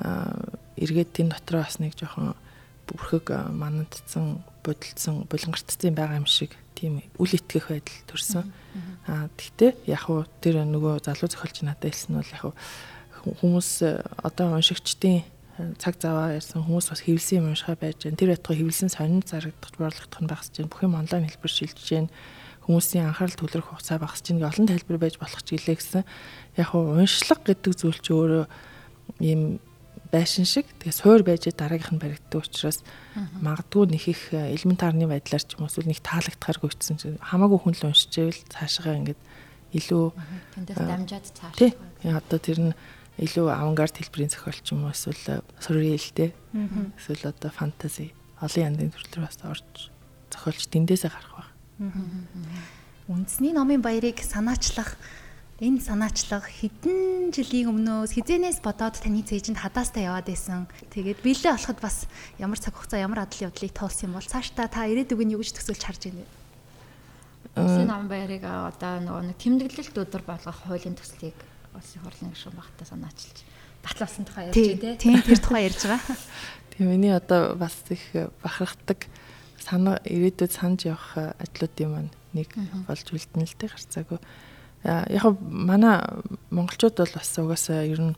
[0.00, 2.34] эргээд тийм дотроо бас нэг жоохон
[2.88, 8.44] бүрхэг манандцсан, бодолцсон, булангартцсан байгаа юм шиг тийм үл итгэх байдал төрсэн.
[9.06, 12.44] Аа тэгтээ яг уу тэр нөгөө залуу зохиолч надад хэлсэн нь бол яг
[13.40, 13.70] хүмүүс
[14.20, 15.24] одоо уншигчдын
[15.78, 18.18] цаг заваа ярьсан хүмүүс бас хэвлсэн юм уншихаа байж байна.
[18.18, 20.70] Тэр ятгаа хэвлсэн сонин зарагдах борлогдох нь багсаж байна.
[20.74, 22.10] Бүх юм онлайн хэлбэр шилжиж байна.
[22.66, 24.50] Хүмүүсийн анхаарал төвлөрөх хугацаа багсаж байна.
[24.50, 26.02] Олон тайлбар байж болох ч гэлээ гэсэн.
[26.58, 28.44] Яг нь уншлага гэдэг зүйл чи өөрөө
[29.22, 29.62] ийм
[30.14, 30.70] байшин шиг.
[30.78, 32.86] Тэгээ суур байж дараагийнх нь баригддаг учраас
[33.42, 37.74] магадгүй нэг их элементарны байдлаар ч юм уу эсвэл нэг таалагдахааргүй утсан чинь хамаагүй хүн
[37.74, 39.20] л уншиж ивэл цаашгаа ингээд
[39.74, 40.04] илүү
[40.54, 41.54] тэндээс дамжаад цааш.
[41.58, 41.74] Тий.
[42.06, 42.72] Одоо тэр нь
[43.18, 46.30] илүү авангард хэлбэрийн зохиолч юм уу эсвэл surrealтэй
[46.94, 49.90] эсвэл одоо фэнтези олон янзын төрлөөр бас орж
[50.30, 51.48] зохиолч тэндээсээ гарах баг.
[53.10, 54.94] Үндэсний номын баярыг санаачлах
[55.62, 60.66] энэ санаачлага хэдэн жилийн өмнөөс хизэнээс бодоод таны цээжинд хадаастай яваад байсан.
[60.90, 62.10] Тэгээд биелээ болоход бас
[62.42, 65.54] ямар цаг хугацаа ямар адал явдлыг тоолсон юм бол цаашдаа та ирээдүг нь юу гэж
[65.54, 66.44] төсөөлж харж байна вэ?
[67.54, 71.38] Үндэсний номын баярыг одоо нөгөө нэг тэмдэглэлт өдөр болгох хуулийн төслийг
[71.70, 73.38] улсын хурлын гишүүн багтаа санаачилж
[73.86, 76.18] батлуулсан тухай ярьж байна тийм тэр тухай ярьж байгаа.
[76.74, 78.02] Тийм миний одоо бас их
[78.42, 79.06] бахархдаг
[79.62, 82.50] санаа ирээдүйд санаж явах ажлуудын маань нэг
[82.90, 84.18] болж үлдэнэ л дээ гарцаагүй.
[84.84, 86.04] Яг манай
[86.52, 88.14] монголчууд бол бас угаасаа ер нь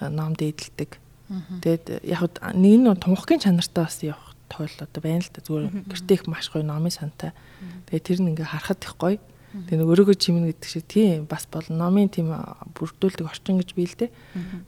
[0.00, 0.98] ном дээдэлдэг.
[1.62, 2.22] Тэгээд яг
[2.54, 6.50] нэг нь тунхагийн чанартай бас явах тойл одоо байна л да зүгээр гэртээ их маш
[6.54, 7.34] гоё номын сантай.
[7.90, 9.18] Тэгээд тэр нь ингээ харахад их гоё.
[9.54, 12.30] Тэгээ нэг өрөөгөө чимнэ гэдэг шиг тийм бас бол номын тийм
[12.74, 14.10] бүрдүүлдэг орчин гэж бий л дээ.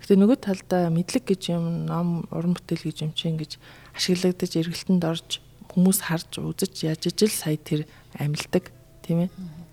[0.02, 3.58] Гэтэ нөгөө талдаа мэдлэг гэж юм, ном, уран бүтээл гэж юм чинь ингэж
[3.98, 5.42] ашиглагдаж эргэлтэнд орж
[5.74, 7.82] хүмүүс харж үзэж яаж ижил сая тэр
[8.14, 8.70] амилдаг
[9.02, 9.30] тийм ээ.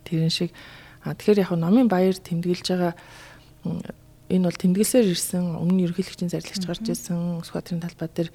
[0.10, 0.50] Тэрэн шиг
[1.04, 2.94] тэгэхээр яг номын баяр тэмдэглэж байгаа
[4.32, 8.30] энэ бол тэмдэглэсээр ирсэн өмнө ерөнхийлөгчийн зарлагч гарч ирсэн Сүхбаатарын талбай дээр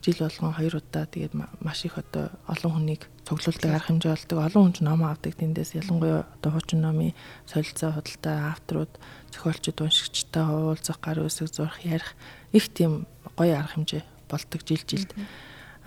[0.00, 4.38] жил болгон хоёр удаа тэгээд маш их одоо олон хүнийг цуглуулдаг арга хэмжээ болдог.
[4.40, 7.16] Олон хүн ч ном авдаг тэндээс ялангуяа одоо хуучин номын
[7.48, 8.92] солилцоо худалдаа авторууд,
[9.32, 12.12] зохиолчид, уншигчтай уулзах, гар үсэг зурх, ярих
[12.52, 15.16] их тийм гоё арга хэмжээ болдог жил жилд.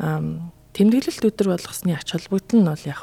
[0.02, 3.02] Аа тэмдэглэлт өдөр болгосны ач холбогдол нь бол яг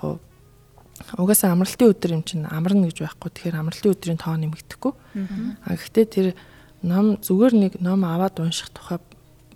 [1.18, 3.30] угаасаа амралтын өдөр юм чинь амарна гэж байхгүй.
[3.30, 4.92] Тэгэхээр амралтын өдрийн тоо нэмэгдэхгүй.
[5.64, 6.26] А гэхдээ тэр
[6.83, 8.98] ном зүгээр нэг ном аваад унших тухай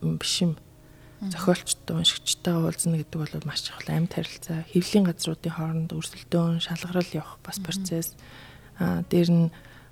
[0.03, 0.59] биш юм.
[1.18, 7.38] Зохиолчтой уншигчтай уулзна гэдэг бол маш чухал амьд харилцаа хэвлийн газруудын хооронд өрсөлдөөн шалгарал явах
[7.42, 8.14] бас процесс.
[8.79, 9.46] А дээр нь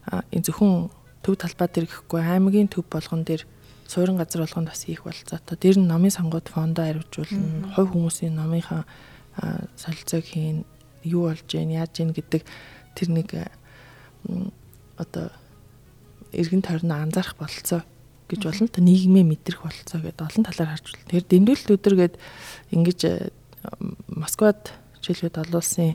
[0.06, 0.90] энэ зөвхөн
[1.26, 3.42] төв талбай дээр гэхгүй аймгийн төв болгон дээр
[3.90, 8.86] суурин газар болгонд бас их болцоотой дээр нь номын сонгууд фондоо хариуцуулна хувь хүмүүсийн номынхаа
[9.74, 10.62] солилцоог хийн
[11.06, 12.42] юу болж гин яаж гин гэдэг
[12.98, 13.30] тэр нэг
[14.98, 15.30] одоо
[16.32, 17.86] эргэн тойрноо анзаарах болцоо
[18.28, 18.68] гэж болно.
[18.68, 21.06] Тэ нийгмээ мэдрэх болцоо гэдээ олон талаар харж байна.
[21.06, 22.14] Тэгэхээр дэндүүлэлт өдөр гээд
[22.74, 23.30] ингэж э,
[24.10, 25.94] Москвад жишээлбэл олон улсын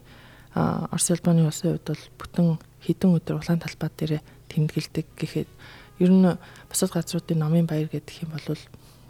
[0.55, 2.47] Орос Албаны улсын хувьд бол бүтэн
[2.83, 4.13] хідэн өдөр улаан талбай дээр
[4.51, 5.49] тэмдэглэдэг гэхэд
[5.99, 6.27] ер нь
[6.67, 8.59] бусад газруудын номын баяр гэдэг юм бол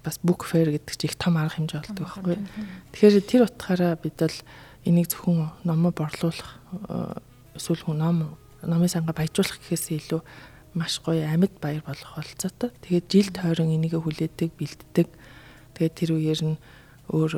[0.05, 2.37] бас book fair гэдэг чинь их том арга хэмжээ болдог байхгүй.
[2.93, 4.37] Тэгэхээр тэр утгаараа бид бол
[4.85, 6.57] энийг зөвхөн номоо борлуулах
[7.55, 8.17] эсвэл хүн ном
[8.63, 10.21] номын санга баяжуулах гэхээс илүү
[10.73, 12.71] маш гоё амьд баяр болох болцоотой.
[12.81, 15.07] Тэгээд жил тойрон энийг хүлээдэг, бэлддэг.
[15.75, 16.57] Тэгээд тэр үеэр нь
[17.11, 17.33] өөр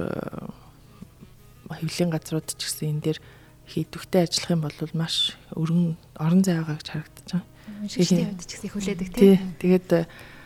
[1.73, 3.19] хэвлэлийн газрууд ч гэсэн энэ дээр
[3.65, 7.43] хийдвэхтэй ажиллах юм бол маш өргөн орон зай байгаа гэж харагдаж байгаа.
[7.89, 9.39] Шилжлийн хувьд ч гэсэн хүлээдэг тийм.
[9.57, 9.89] Тэгээд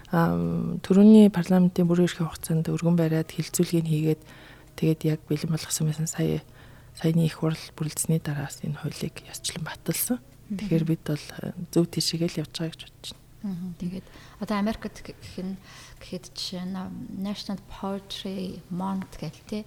[0.08, 4.22] төрөний парламентын бүрэн эрхийн хугацаанд өргөн бариад хилцүүлгийг хийгээд
[4.80, 6.40] тэгээд яг бэлэн болгосон байсан сая
[6.98, 10.18] саяны их хурл бүрэлдэсний дараас энэ хуулийг ясчлан баталсан.
[10.50, 11.26] Тэгэхээр бид бол
[11.70, 13.76] зөв тийшээгээл явж байгаа гэж бодож байна.
[13.78, 14.08] Тэгээд
[14.42, 15.56] одоо Америкт гэх нь
[16.02, 16.78] гэхэд жишээ нь
[17.22, 19.64] National Poetry Month гэх тээ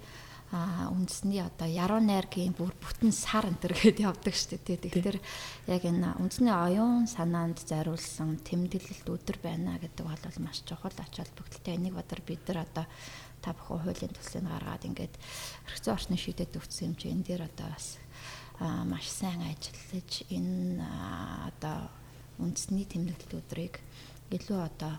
[0.51, 4.83] а үндэсний одоо яруу найргийн бүр бүтэн сар энэ төр гээд явдаг шүү дээ.
[4.83, 5.17] Тэгэхээр
[5.71, 11.79] яг энэ үндэсний оюун санаанд зориулсан тэмдэглэлт өдөр байна гэдэг бол маш чухал ач холбогдолтой.
[11.79, 12.83] Энийг бодор бид нар одоо
[13.41, 15.15] та бүхэн хуулийн төслийг гаргаад ингээд
[15.65, 17.97] хэрэгцээ орчны шийдэд өгсөн энэ дээр одоо бас
[18.61, 20.85] маш сайн ажиллаж энэ
[21.49, 21.89] одоо
[22.37, 23.81] үндэсний тэмдэглэлт өдрийг
[24.29, 24.93] илүү одоо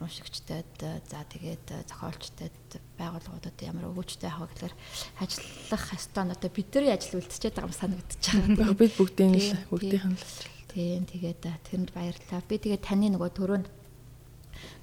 [0.00, 2.58] уншигчдад за тэгээд зохиолчдод
[2.96, 4.74] байгууллагуудад ямар өгөөжтэй авах гэхээр
[5.20, 8.78] ажиллах хэвээр нь одоо бидний ажил үлдчихэд байгаа юм санагдаж байгаа.
[8.78, 12.44] Бид бүгдийн л бүгдийнх нь л Тийм тэгээд тэрэнд баярлалаа.
[12.46, 13.66] Би тэгээд таны нөгөө төрөнд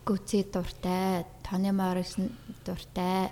[0.05, 2.15] гүцээ дуртай, Тони Моррис
[2.65, 3.31] дуртай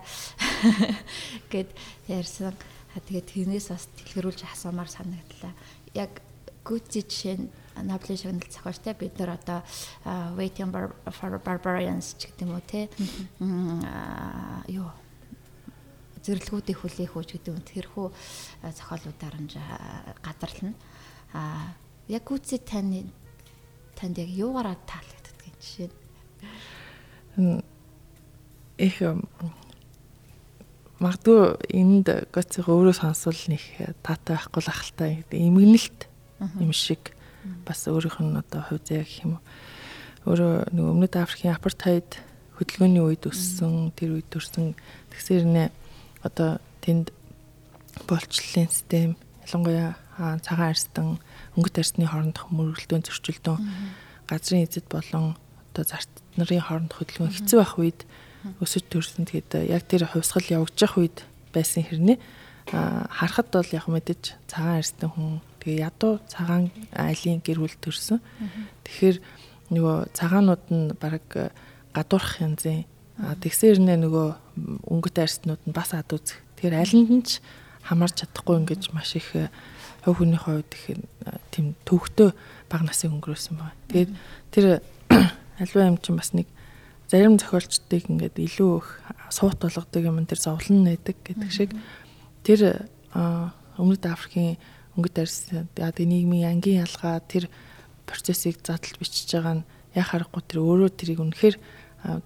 [1.52, 1.70] гэд
[2.08, 2.56] ярьсан.
[2.94, 5.54] Тэгээд тэрнээс бас дэлгэрүүлж асуумаар санагдлаа.
[5.94, 6.22] Яг
[6.64, 7.50] гүцээ жишээ нь
[7.82, 9.60] Нобелийн шагналт зохиолтой бид нар одоо
[10.38, 10.70] Waiting
[11.10, 12.86] for Barbarians ч гэдэг юм уу те
[14.70, 14.94] юу
[16.22, 18.08] зэрлэгүүдийг хүлээх үү гэдэг юм тэрхүү
[18.62, 19.50] зохиолуудаар нь
[20.22, 20.78] гадарлана.
[21.34, 21.74] А
[22.08, 23.10] яг үгүй таны
[23.98, 26.03] танд яг юугаараа таалагддаг юм жишээ нь
[28.78, 28.96] их
[31.00, 31.42] магадгүй
[31.74, 33.64] энд гоцыг өөрөө сонсвол нэг
[34.06, 36.00] таатай байхгүй л ахaltaа эмгэнэлт
[36.60, 37.12] юм шиг
[37.66, 39.40] бас өөрийнх нь одоо хувь заяа гэх юм.
[40.24, 42.24] Өөрөө нэг өмнөд Африкийн апартheid
[42.56, 44.78] хөдөлгөөний үед өссөн, тэр үед төрсэн
[45.12, 45.64] тэгсэр нэ
[46.24, 47.12] одоо тэнд
[48.08, 49.96] болчлолын систем ялангуяа
[50.40, 51.08] цагаан арстан
[51.58, 53.60] өнгөт арсны хоорондох мөргөлдөөн зөрчилдөөн
[54.30, 55.36] газрын эзэд болон
[55.74, 58.00] одоо зарт нарын хооронд хөдөлгөөн хэцүү байх үед
[58.62, 59.26] өсөж төрсөн.
[59.26, 61.18] Тэгээд яг тэр хувьсгал явагдаж үед
[61.50, 62.18] байсан хэрнээ
[62.70, 68.20] харахад бол яг мэдээж цагаан арстан хүн Тэгээ ядуу цагаан айлын гэр бүл төрсөн.
[68.84, 69.18] Тэгэхээр
[69.72, 71.24] нөгөө цагаанууд нь баг
[71.96, 72.84] гадуурх янзын
[73.16, 74.28] тэгсээр нэ нөгөө
[74.92, 76.44] өнгөт арстнууд нь бас ад үзэх.
[76.60, 77.40] Тэгэхээр алинд нь ч
[77.88, 79.32] хамаарч чадахгүй ингэж маш их
[80.04, 81.00] хувь хүний хувьд их
[81.56, 82.36] тийм төвхтөө
[82.68, 83.80] баг насыг өнгөрөөсөн байна.
[83.88, 84.12] Тэгээд
[84.52, 84.66] тэр
[85.60, 86.48] альва юм чинь бас нэг
[87.10, 88.88] зарим зохиолчдыг ингээд илүү их
[89.30, 91.72] суут болгодог юм тэр зовлон нээдэг гэдэг шиг
[92.42, 94.58] тэр өмнөд Африкийн
[94.98, 97.50] өнгөт арьс яг нийгмийн ангийн ялгаа тэр
[98.06, 101.56] процессыг задлж бичиж байгаа нь яг харахгүй тэр өөрөө тэрийг үнэхээр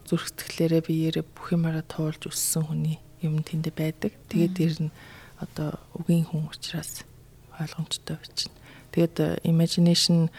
[0.08, 4.16] зүрх сэтгэлээрээ биеэрээ бүх юмараа туулж өссөн хүний юм тэндэ байдаг.
[4.32, 4.92] Тэгээд дээр нь
[5.38, 7.06] одоо үгийн хүн учраас
[7.60, 8.54] ойлгомжтой бичнэ.
[8.92, 10.34] Тэгээд imagination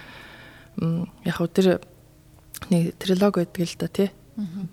[1.23, 1.79] яг тэр
[2.71, 4.11] нэг трилог байдаг л да тий.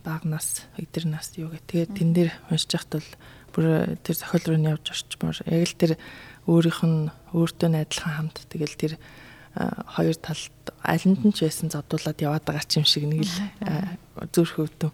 [0.06, 1.66] Баг нас, өдр нас юу гэх.
[1.66, 3.10] Тэгээд тэн дээр уншиж яхад бол
[3.56, 3.66] бүр
[4.04, 5.92] тэр зохиол руу нь явж орчмоор яг л тэр
[6.46, 8.94] өөрийнх нь өөртөө найдлахын хамт тэгэл тэр
[9.56, 13.34] хоёр талд алинд нь ч байсан зодуулаад яваад байгаа ч юм шиг нэг л
[14.36, 14.92] зүрх өвдөм.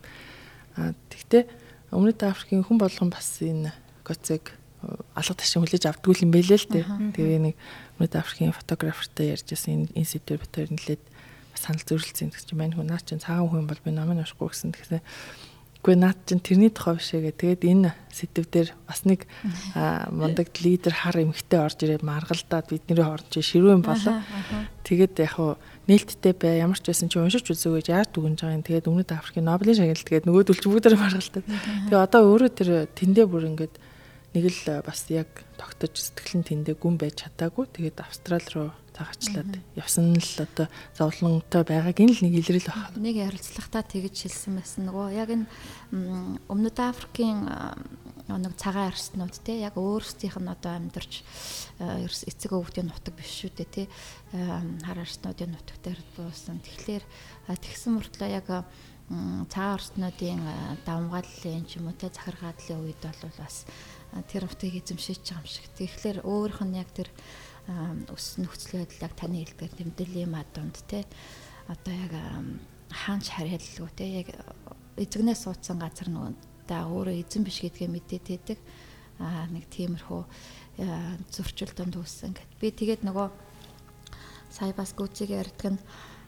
[0.78, 1.44] Тэгтээ
[1.92, 3.76] Өмнөд Африкийн хүн болгон бас энэ
[4.08, 4.56] гоцыг
[5.12, 6.86] алга ташин хүлээж авдгүй юм бэлээ л дээ.
[7.12, 7.56] Тэгээ нэг
[8.00, 11.04] Өмнөд Африкийн фотографертай ярьжсэн энэ институт битэр нэлээд
[11.62, 14.74] санал зөрүүлсэн гэж чинь мань хүн наа чинь цагаан хүн бол би намын уншихгүй гэсэн.
[14.74, 15.06] Тэгэхээр
[15.82, 17.34] Үгүй наад чинь тэрний тухай биш ээ.
[17.34, 19.26] Тэгээд энэ сэдв дээр бас нэг
[20.14, 24.22] мундаг лидер хар эмхтэй орж ирээд маргалдаад бидний хооронд чи ширүүн болоо.
[24.86, 25.58] Тэгээд яг хуу
[25.90, 28.66] нээлттэй бай ямар ч байсан чи уншиж үзөө гэж яаж дүгнж байгаа юм.
[28.70, 31.46] Тэгээд өмнөд Африкийн Нобелийн шагналт тэгээд нөгөөдөл ч бүгдээр маргалдаад.
[31.50, 33.74] Тэгээд одоо өөрөө тэр тэндээ бүр ингээд
[34.32, 35.28] нэг л бас яг
[35.60, 37.68] тогтож сэтгэл нь тэндээ гүн байж чадаагүй.
[37.68, 42.96] Тэгээд Австрал руу цагаачлаад явсан л одоо зовлонтой байгааг энэ л нэг илрэл байна.
[42.96, 45.48] Нэг ярилцлагатаа тэгж хэлсэн байсан нөгөө яг энэ
[46.48, 47.48] Өмнөд Африкийн
[48.28, 51.24] нэг цагаан арснууд те яг өөрсдийнх нь одоо амьдарч
[51.80, 53.84] эцэг өвгдийн нутаг биш шүү дээ те
[54.32, 56.60] хар арснуудын нутаг дээр дуусан.
[56.64, 57.04] Тэгэхээр
[57.48, 58.48] тэгсэн мөртлөө яг
[59.10, 60.42] цагаан арснуудын
[60.86, 63.66] давмгааллын ч юм уу те захиргааллын үед бол бас
[64.32, 65.66] тэр нутгийг эзэмшиж байгаа юм шиг.
[65.76, 67.10] Тэгэхээр өөрийнх нь яг тэр
[68.12, 71.06] өссөн нөхцөл байдал яг таны хэлдгээр тэмдэглэлийн мад донд те
[71.68, 72.14] одоо яг
[72.92, 74.28] хаанч харьяалгүй те яг
[74.98, 76.34] эзэгнээс суудсан газар нөгөө
[76.68, 78.60] та өөрөө эзэн биш гэдгээ мэдээд байдаг.
[79.20, 80.22] Аа нэг тиймэрхүү
[81.32, 82.52] зөрчил донд үүссэн гэд.
[82.60, 83.28] Би тэгээд нөгөө
[84.52, 85.80] сая бас гүцийг ярьдаг нь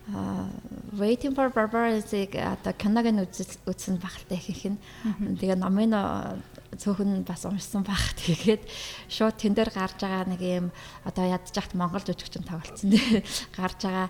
[0.04, 5.36] Waiting for Barbarism одоо киног нь үзсэн багтаа ихэнх нь.
[5.40, 5.96] Тэгээ номын
[6.76, 7.96] цөөхөн бас уншсан баг.
[8.20, 8.68] Тэгээд
[9.08, 10.66] шууд тэн дээр гарч байгаа нэг юм
[11.08, 12.92] одоо ядчихт Монгол жүжигчин тоглолцсон.
[13.56, 14.08] Гарч байгаа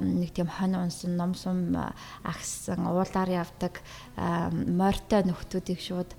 [0.00, 1.76] нэг тийм хонь унсан, ном сум
[2.24, 3.84] агссан, уулаар явдаг
[4.16, 6.16] морьтой нөхдүүдийг шууд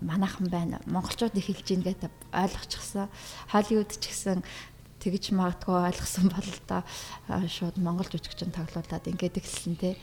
[0.00, 0.80] манайхан байна.
[0.86, 3.12] Монголчууд их хэлж ийн гэдэг ойлгочихсон.
[3.52, 4.40] Холливуд ч гэсэн
[4.98, 6.82] тэгж магадгүй ойлгосон бол та
[7.46, 9.96] шууд монгол жүжигчин тоглуулад ингээд эхэлсэн те.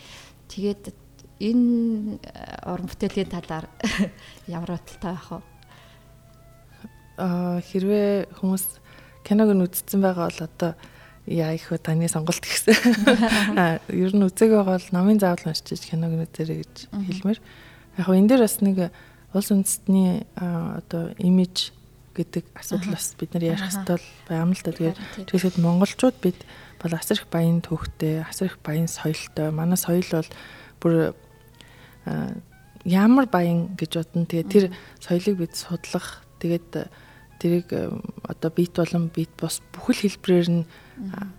[0.47, 0.95] Тэгээд
[1.39, 2.19] энэ
[2.63, 3.67] уран бүтээлийн талаар
[4.47, 5.39] ямар бодолтой байх вэ?
[7.19, 8.65] Аа хэрвээ хүмүүс
[9.27, 10.71] киног нь үзсэн байгаа бол одоо
[11.27, 12.77] яа их вэ таны сонголт гэсэн.
[13.59, 17.39] Аа ер нь үзег байгаа бол номын заавал уншиж киног нь үзэрэй гэж хэлмээр.
[17.99, 18.77] Яг энэ дээр бас нэг
[19.35, 21.75] улс үндэстний одоо имиж
[22.15, 24.71] гэдэг асуудал бас бид нар ярих хэрэгтэй байгаа юм л да.
[24.71, 24.97] Тэгээд
[25.27, 26.39] тэгээд монголчууд бид
[26.79, 29.51] бол асар их баян төвхтэй, асар их баян соёлтой.
[29.51, 30.29] Манай соёл бол
[30.79, 30.93] бүр
[32.87, 34.25] ямар баян гэж бодно.
[34.25, 34.65] Тэгээд тэр
[35.03, 36.87] соёлыг бид судлах, тэгээд
[37.39, 37.67] тэрийг
[38.23, 40.63] одоо бит болон бит бос бүхэл хэлбэрээр нь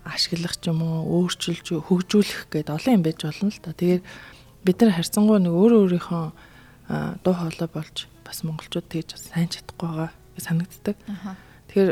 [0.05, 3.73] ашиглах ч юм уу, өөрчилж, хөгжүүлэх гэдэг олон юм байж болно л да.
[3.73, 4.03] Тэгээд
[4.61, 6.25] бид нар харьцангуй нэг өөрөө өөрийнхөө
[7.23, 10.11] дуу хоолой болж бас монголчууд тэгж сайн чадахгүй байгаа
[10.41, 10.95] санагддаг.
[11.67, 11.91] Тэгэхээр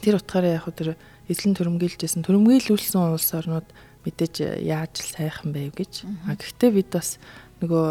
[0.00, 3.68] тэр утгаараа яг тэр эзлэн төрөмгийлжсэн төрөмгийлүүлсэн улс орнууд
[4.06, 6.06] мэдээж яаж л сайхан байв гэж.
[6.30, 7.18] А гэхдээ бид бас
[7.58, 7.86] нөгөө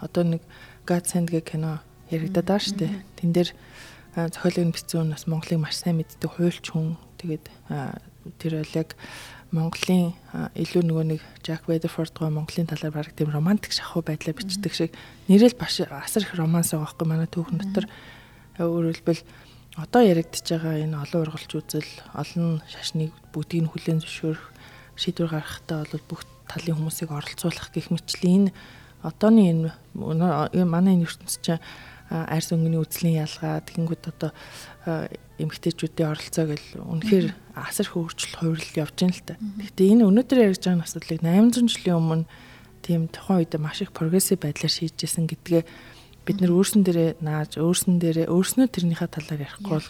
[0.00, 0.42] одоо нэг
[0.88, 2.92] God Send гэх кино яригадаад байгаа шүү дээ.
[3.20, 3.50] Тэн дээр
[4.16, 6.96] зохиолын бичсэн бас Монголыг маш сайн мэддэг хуульч хүн.
[7.20, 7.44] Тэгээд
[8.40, 8.96] тэр бол яг
[9.52, 10.16] Монголын
[10.56, 14.90] илүү нөгөө нэг Jack Weatherford гоо Монголын талаар баг тийм романтик шахуу байдлаар бичдэг шиг
[15.28, 17.84] нэрэл баш асар их романс байгаа байхгүй манай түүхэн дотор.
[17.86, 18.15] Mm -hmm
[18.58, 19.22] Өөрөөр хэлбэл
[19.76, 24.44] одоо яригдчихэж байгаа энэ олон ургалч үзэл, олон шашныг бүгдийг нь хүлээн зөвшөөрөх
[24.96, 28.54] шийдвэр гаргахтаа бол бүх талын хүмүүсийг оролцуулах гэх мэтлийн энэ
[29.04, 31.64] одооны энэ манай энэ ертөнцийн чинь
[32.08, 34.30] арьс өнгөний үзлийн ялгаа тэгэнгүүт одоо
[35.42, 37.26] эмгтээчүүдийн оролцоо гэл үнэхээр
[37.58, 39.34] асар их өөрчлөлт хувирлал явж байна л та.
[39.36, 42.24] Гэхдээ энэ өнөөдөр ярьж байгаа асуудлыг 800 жилийн өмнө
[42.86, 45.62] тийм тухайн үед маш их прогрессив байдлаар шийдэжсэн гэдгээ
[46.26, 49.88] бид нэр өөрсөн дээрээ нааж өөрсөн дээрээ өөрснөө тэрнийхээ талаар ярихгүй бол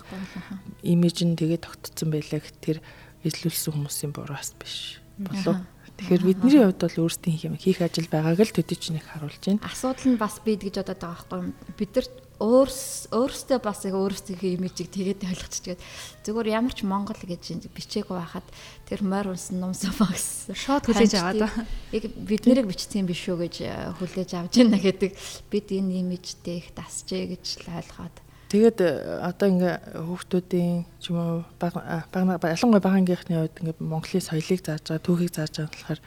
[0.85, 2.79] имиж нь тэгээ тогтцсон байлаа гэх тэр
[3.25, 5.65] эзлүүлсэн хүмүүсийн бураас биш болов.
[5.97, 9.65] Тэгэхээр бидний хувьд бол өөрсдийн хийх ажил байгааг л төдий ч нэг харуулж байна.
[9.65, 11.41] Асуудал нь бас бид гэж бодоод байгаа байхгүй?
[11.81, 15.81] Бид нар өөрс өөрөөсөө бас яг өөрсдийнхээ имижийг тэгээд ойлгочихгээд
[16.21, 18.45] зүгээр ямар ч Монгол гэж бичээгүй байхад
[18.85, 21.49] тэр морь унсан нумсан багс шууд хүлээж аваад.
[21.97, 25.17] яг бид нэрийг бичсэн юм биш үү гэж э, хүлээж авч байна гэдэг.
[25.49, 28.17] Бид энэ имижтэй их дасжээ гэж ойлгоод.
[28.53, 28.91] Тэгээд э,
[29.25, 31.81] одоо ингээ хүүхдүүдийн ч юм уу бага
[32.13, 36.01] ялангуяа багангийнхны хувьд ингээ Монголын соёлыг зааж байгаа түүхийг зааж байгаа болохоор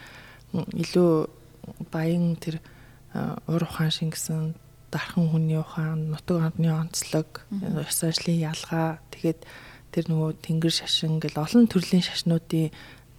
[0.77, 1.11] илүү
[1.89, 2.61] баян тэр
[3.17, 4.53] э, ур ухаан шингэсэн
[4.91, 9.45] дархан хүний ухаан, нутаг орны онцлог, ёс ажлын ялгаа, тэгээд
[9.93, 12.69] тэр нөгөө тэнгэр шашин гэл олон төрлийн шашнуудын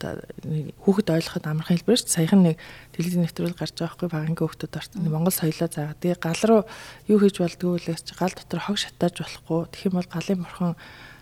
[0.00, 2.56] хүүхэд ойлгоход амархан хэлбэрч саяхан нэг
[2.96, 5.04] телевизийн нэвтрүүл гарч байгаа хгүй багангийн хүүхдүүд орсон.
[5.04, 6.00] Монгол соёлоо заагаад.
[6.00, 6.62] Тэгээ гал руу
[7.04, 9.60] юу хийж болдгоо лээс чи гал дотор хог шатааж болохгүй.
[9.68, 10.72] Тэгэх юм бол галын бурхан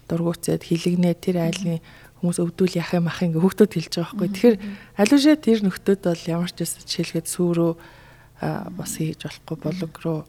[0.06, 1.14] дургуцээд хилэгнээ.
[1.18, 1.82] Тэр айлын
[2.22, 4.28] хүмүүс өвдүүл яах юм ах ингээ хүүхдүүд хэлж байгаа хгүй.
[4.30, 4.56] Тэгэхээр
[4.94, 7.72] алужаа тэр нөхдүүд бол ямар ч байсан жишээлгээд сүүрөө
[8.40, 10.20] бас хийж болохгүй болог руу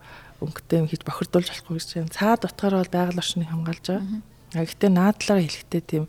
[0.42, 2.16] өнгөтэй хийж бохирдуулж болохгүй гэж байна.
[2.16, 4.22] Цаад утгаараа бол байгаль орчныг хамгаалж байгаа.
[4.56, 6.06] А гэхдээ наадлаараа хэлэхдээ тийм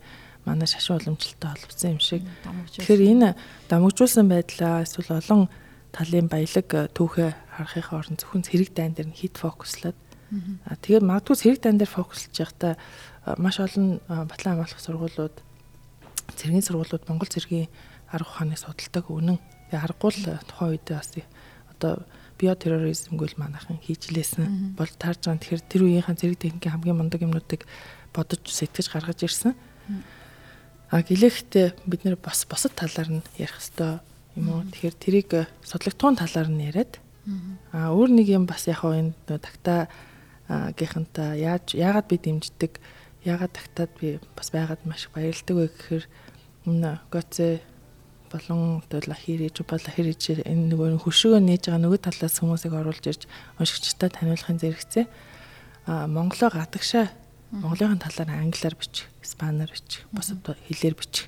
[0.47, 2.23] манай шашин уламжлалтай холбосон юм шиг.
[2.73, 3.29] Тэгэхээр энэ
[3.69, 5.43] дамжуулсан байдлаа эсвэл олон
[5.93, 9.99] талын баялаг түүхээ харахын оронд зөвхөн цэрэг дайн дээр нь хит фокуслаад
[10.87, 12.79] тэгээд магадгүй цэрэг дайн дээр фокуслж байхдаа
[13.37, 15.37] маш олон батлан хамгаалах сургуулиуд
[16.39, 17.67] цэргийн сургуулиуд Монгол цэргийн
[18.09, 19.39] арга ухааныг судалдаг үнэн.
[19.71, 21.11] Тэгээд аргагүй л тухайн үед бас
[21.81, 22.05] одоо
[22.37, 25.41] биотерроризм гэл манайхан хийжлээсэн бол таарж байгаа.
[25.41, 27.65] Тэгэхээр тэр үеийнхэн зэрэг техникийн хамгийн мундаг юмнуудыг
[28.13, 29.57] бодож сэтгэж гаргаж ирсэн.
[30.93, 34.05] А гэлэхдээ бид нэр бас босод талаар нь ярих хэвээр
[34.37, 34.69] юм уу.
[34.69, 35.31] Тэгэхээр тэрийг
[35.65, 37.01] судлагдтуун талаар нь яриад
[37.73, 39.89] а өөр нэг юм бас яг энэ такта
[40.49, 42.81] гихэнта яаж яагаад би дэмждэг
[43.25, 46.05] яагаад тагтаад би бас байгаад маш их баярлдаг вэ гэхээр
[46.67, 47.61] энэ гоцэ
[48.31, 53.23] болон одоо лахириж бол лахириж энэ нөгөө хөшөөгөө нээж байгаа нөгөө талаас хүмүүсийг оруулж ирж
[53.59, 55.05] уншигчтай таниулахын зэрэгцээ
[55.91, 57.11] а монголоо гадагшаа
[57.51, 60.39] монголын талаар англиар бичих испаниар бичих бусад
[60.71, 61.27] хэлээр бичих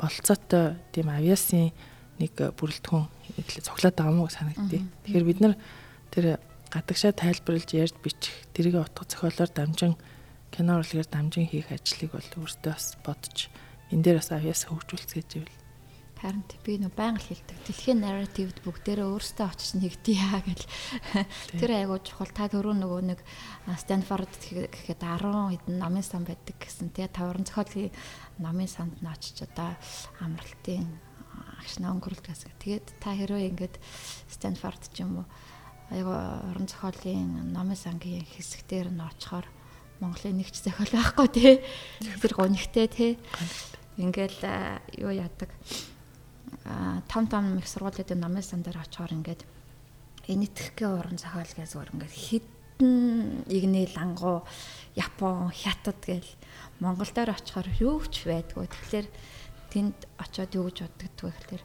[0.00, 1.72] болцоотой тийм авиасын
[2.18, 3.04] нэг бүрэлдэхүүн
[3.62, 4.82] цоглоод байгаа мó санагдтыг.
[5.04, 5.54] Тэгэхээр бид нар
[6.10, 6.40] тэр
[6.72, 9.94] гадагшаа тайлбарлаж ярьж бичих тэрийг утга зохиолоор дамжин
[10.50, 13.52] кино урлагаар дамжин хийх ажлыг бол өөртөө бас бодож
[13.92, 15.56] энэ дээр бас авьяас хөгжүүлцгээе гэвэл
[16.18, 17.58] Харин би нөө байнга л хэлдэг.
[17.62, 20.66] Дэлхийн нарративд бүгдээрээ өөрсдөө очиж нэгдъя гэл.
[21.62, 22.34] Тэр айгуу чухал.
[22.34, 23.22] Та түрүү нөгөө нэг
[23.78, 26.90] Стэнфорд гэхэд 10 хэдэн намын сан байдаг гэсэн.
[26.90, 27.94] Тэгээ таврын зохиолын
[28.42, 29.78] намын санд нь очиж одоо
[30.18, 30.90] амралтын
[31.62, 32.58] агшнаа өнгөрүүлдэг гэсэн.
[32.66, 33.78] Тэгээд та хэрвээ ингээд
[34.26, 35.26] Стэнфорд ч юм уу
[35.94, 36.18] айгуу
[36.50, 39.46] орон зохиолын намын сангийн хэсэгтэр нь очихоор
[40.02, 41.54] Монголын нэгч зохиол байхгүй тий.
[42.02, 43.12] Тэр гонигтэй тий.
[43.98, 44.42] Ингээл
[44.98, 45.54] юу яадаг
[47.08, 49.42] том том их сургуулиудын намын сан дээр очихоор ингээд
[50.28, 54.44] энэтхгийн уран зохиол гэж зүгээр ингээд хитэн игний лангуу
[54.94, 56.32] Япон хятад гээл
[56.80, 58.68] Монгол дээр очихоор юу ч байдгүй.
[58.68, 59.08] Тэгэхээр
[59.72, 61.64] тэнд очиод юу гэж боддгоо гэхээр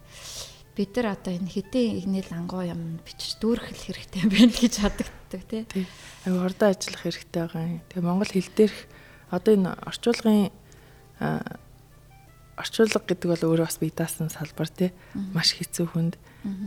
[0.75, 5.63] бид нар одоо энэ хитэн игний лангуу юм бичиж дүүрэх хэрэгтэй байна гэж боддог тий.
[6.25, 7.81] Аюу ордоо ажиллах хэрэгтэй байгаа юм.
[7.91, 8.79] Тэгээ монгол хэл дээрх
[9.29, 10.49] одоо энэ орчуулгын
[12.57, 14.91] орчуулга гэдэг бол өөрөө бас бие даасан салбар тий
[15.33, 16.15] маш хэцүү хүнд.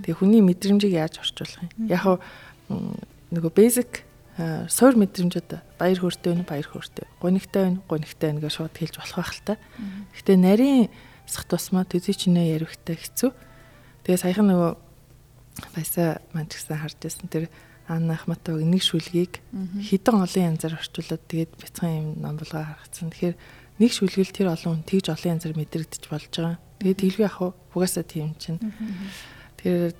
[0.02, 1.70] Тэгээ хүний мэдрэмжийг яаж орчуулах юм?
[1.86, 2.20] Яг
[3.30, 4.06] нөгөө basic
[4.68, 7.06] суур мэдрэмжүүд баяр хөөртэй байна баяр хөөртэй.
[7.22, 9.54] Гунигтай байна гунигтай байна гэж шууд хэлж болох байх л та.
[10.12, 10.90] Гэтэ нарийн
[11.24, 13.30] сах тусмаа төдий чинээ ярихтай хэцүү.
[14.04, 14.72] Тэгээ саяхан нөгөө
[15.72, 17.48] байсаа маань ч гэсэн харж байсан тэр
[17.88, 19.40] Анна Ахматовыг нэг шүлгийг
[19.80, 23.14] хідэн олон янзаар орчуулад тэгээд бяцхан юм ном болгоо гаргацсан.
[23.14, 23.36] Тэгэхээр
[23.80, 26.58] нэг шүлгэл тэр олон хүн тэгж олон янзаар мэдрэгдэж болж байгаа.
[26.80, 27.38] Тэгээд хэлгүй ах
[27.72, 28.60] угаасаа тийм чинь.
[29.60, 29.92] Тэр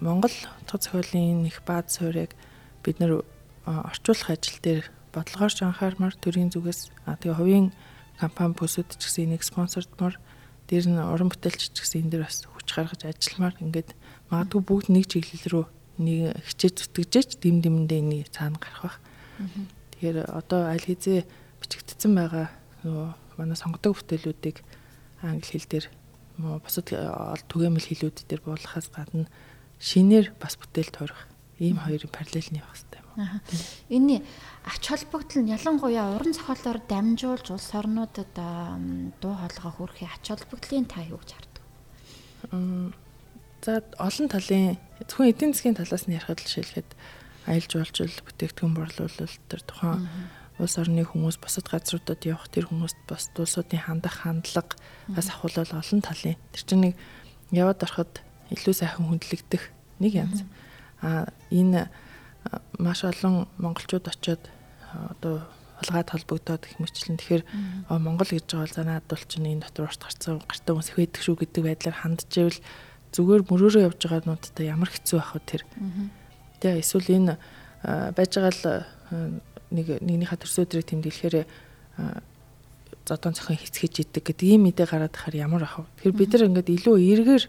[0.00, 0.32] Монгол
[0.64, 2.32] утга зохиолын их бааз суурийг
[2.84, 3.20] бид нэр
[3.68, 7.68] орчуулах ажил дээр бодлогоорч анхаармаар төрийн зүгээс тэгээ хувийн
[8.16, 10.16] компани бүсэд ч гэсэн энийг спонсордмор
[10.68, 13.90] дээр нь уран бүтээлч ч гэсэн энэ дээр бас хүч гаргаж ажилламаар ингээд
[14.32, 15.64] магадгүй бүгд нэг чиглэл рүү
[16.00, 18.96] нэг хичээж зүтгэжээч дэм дэмэндээ энийг цаана гарах бах.
[19.92, 21.26] Тэгэхээр одоо аль хэзээ
[21.60, 22.48] бичигдсэн байгаа
[22.84, 23.08] нөгөө
[23.38, 24.62] манай сонгодог бүтээлүүдийг
[25.22, 25.86] англи хэл дээр
[26.38, 26.88] бусад
[27.50, 29.28] түгээмэл хэлүүд дээр буулгахаас гадна
[29.80, 31.28] шинээр бас бүтээл тойрох
[31.60, 33.40] ийм хоёрын параллелний байх хэрэгтэй юм аа.
[33.92, 34.24] Энэ
[34.64, 38.32] ач холбогдол нь ялангуяа уран зохиолоор дамжуулж улс орнуудад
[39.20, 41.64] дуу хоолойгоо хүрэх ач холбогдлын та юу гэж хардаг?
[43.60, 46.88] За олон талын зөвхөн эдийн засгийн талаас нь ярихад л шилхэд
[47.44, 50.08] аялал жуулчлал бүтээгдэхүүн борлуулалт төр тухайн
[50.60, 54.76] улс орны хүмүүс бусад газруудад явах тэр хүмүүст бас улсуудын хандах хандлага
[55.08, 56.36] бас ахуулал олон талын.
[56.52, 56.94] Тэр чинь нэг
[57.50, 58.20] яваад ороход
[58.52, 59.62] илүү сайхан хүндлэгдэх
[60.04, 60.44] нэг янз.
[61.02, 61.88] А энэ
[62.78, 64.44] маш олон монголчууд очиод
[64.92, 65.48] одоо
[65.80, 67.44] улгаад холбогдоод их мөрчлэн тэгэхээр
[67.88, 71.36] Монгол гэж байгаа бол занаад бол чинь энэ дотор урт гарцсан гартаа хүмүүс байдаг шүү
[71.40, 72.60] гэдэг байдлаар хандж ивэл
[73.16, 75.62] зүгээр мөрөөрөө явж байгаа нуудтай ямар хэцүү байх вэ тэр.
[76.60, 77.34] Тэгээ эсвэл энэ
[78.12, 79.40] байж байгаа л
[79.70, 81.36] нэг нэгнийхээ төрсөн өдрийг тэмдэглэхээр
[83.06, 85.86] зодон цохон хэцгэж идэг гэдэг ийм мэдээ гараад тахаар ямар ах вэ?
[85.98, 87.44] Тэгэхээр бид нар ингээд илүү эргээр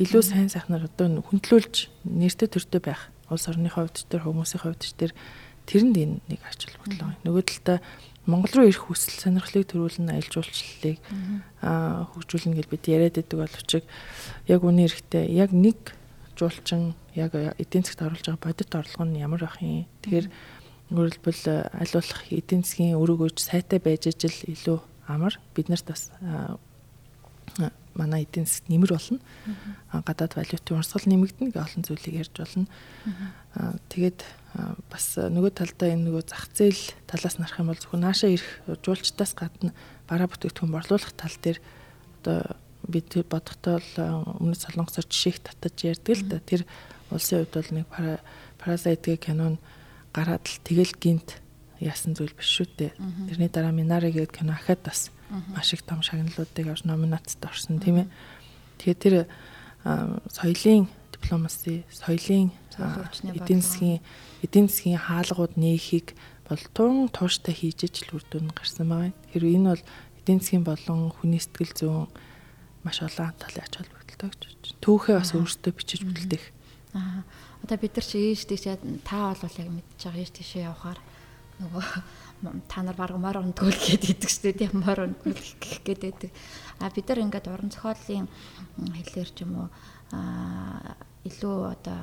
[0.00, 1.74] илүү сайн сайхнаар одоо хүндлүүлж
[2.08, 3.12] нэртэй төртөө байх.
[3.28, 5.12] Улс орны хувьд ч тэр хүмүүсийн хувьд ч тэр
[5.68, 7.20] тэрэнд энэ нэг холбогдол байна.
[7.24, 7.78] Нөгөө талдаа
[8.24, 10.98] Монгол руу ирэх хүсэл сонирхлыг төрүүлэн аялал жуулчлалыг
[11.60, 13.70] аа хөгжүүлнэ гэж бид яриад байдаг боловч
[14.48, 15.92] яг үнэ эрэхтэй яг нэг
[16.32, 19.84] жуулчин яг эдийн засгт оруулж байгаа бодит орлого нь ямар ах юм.
[20.00, 20.53] Тэгэхээр Өөрөлдвөл э,
[21.02, 24.78] аль болох эдийн засгийн өрөг өгж сайтай байж ижил илүү
[25.08, 26.10] амар биднэрт бас
[27.94, 29.18] манай эдийн засгт нэмэр болно.
[29.92, 32.66] Гадаад валютын урсгал нэмэгдэнэ гэх олон зүйлийг ярьж болно.
[33.90, 34.20] Тэгээд
[34.90, 38.50] бас нөгөө талдаа энэ нөгөө зах зээл талаас нарах юм бол зөвхөн наашаа ирэх
[38.82, 39.74] жуулчдаас гадна
[40.10, 41.58] бараа бүтээгдэхүүн борлуулах тал дээр
[42.22, 42.38] одоо
[42.86, 43.78] бид бодохдоо
[44.42, 46.38] өмнөд солонгосоор жишээх татаж ярьдаг л да.
[46.42, 46.62] Тэр
[47.10, 47.86] улсын хувьд бол нэг
[48.58, 49.58] паразит гэх кинон
[50.14, 51.42] гараад л тэгэл гинт
[51.82, 52.92] яасан зүйл биш шүү дээ.
[53.28, 55.10] Тэрний дараа Минари гэдэг кино ахад бас
[55.50, 58.08] маш их том шагналуудыг авч номинацид орсон тийм ээ.
[58.78, 59.16] Тэгэхээр тэр
[60.30, 62.54] соёлын дипломаси, соёлын
[63.34, 64.00] эдийн засгийн
[64.46, 66.14] эдийн засгийн хаалгууд нээхийг
[66.46, 69.12] бол тун тууштай хийж ижил үр дүн гарсан байгаа.
[69.34, 69.84] Тэгэхээр энэ бол
[70.22, 72.06] эдийн засгийн болон хүний сэтгэл зүйн
[72.86, 74.80] маш олон талын ач холбогдолтой гэж байна.
[74.84, 76.44] Түүхээ бас өөртөө бичиж бүлдэх.
[76.94, 77.26] Аа
[77.64, 78.76] Одоо бид нар чи ээж тийшээ
[79.08, 81.00] та бол яг мэдчихэж байгаа ээж тийшээ явахаар
[81.64, 81.86] нөгөө
[82.68, 86.30] та нар баг морь ундгуул гээд идэг штэ тийм морь ундгуул гэх гээд байдаг.
[86.84, 88.28] А бид нар ингээд уран зохиолын
[88.76, 89.68] хэлээр ч юм уу
[90.12, 90.92] а
[91.24, 92.00] илүү одоо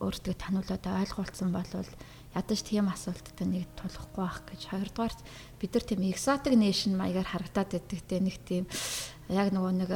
[0.00, 1.90] өөртөө таниулаад ойлгуулсан болвол
[2.32, 5.14] ядаж тийм асуулттай нэг тулахгүй байх гэж хоёрдугаар
[5.60, 8.64] бид нар тийм exotic nation маягаар харагдаад байдаг те нэг тийм
[9.32, 9.90] яг нөгөө нэг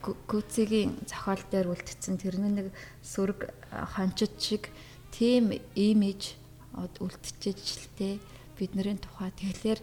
[0.00, 2.16] гүцэгийн зохиол дээр үлдсэн.
[2.16, 2.66] Тэрний нэг
[3.04, 3.52] сүрэг
[3.94, 4.72] хончид шиг
[5.12, 6.40] тийм имиж
[6.74, 8.10] үлдчихэж л те.
[8.56, 9.32] Бидний тухай.
[9.32, 9.80] Тэгэхээр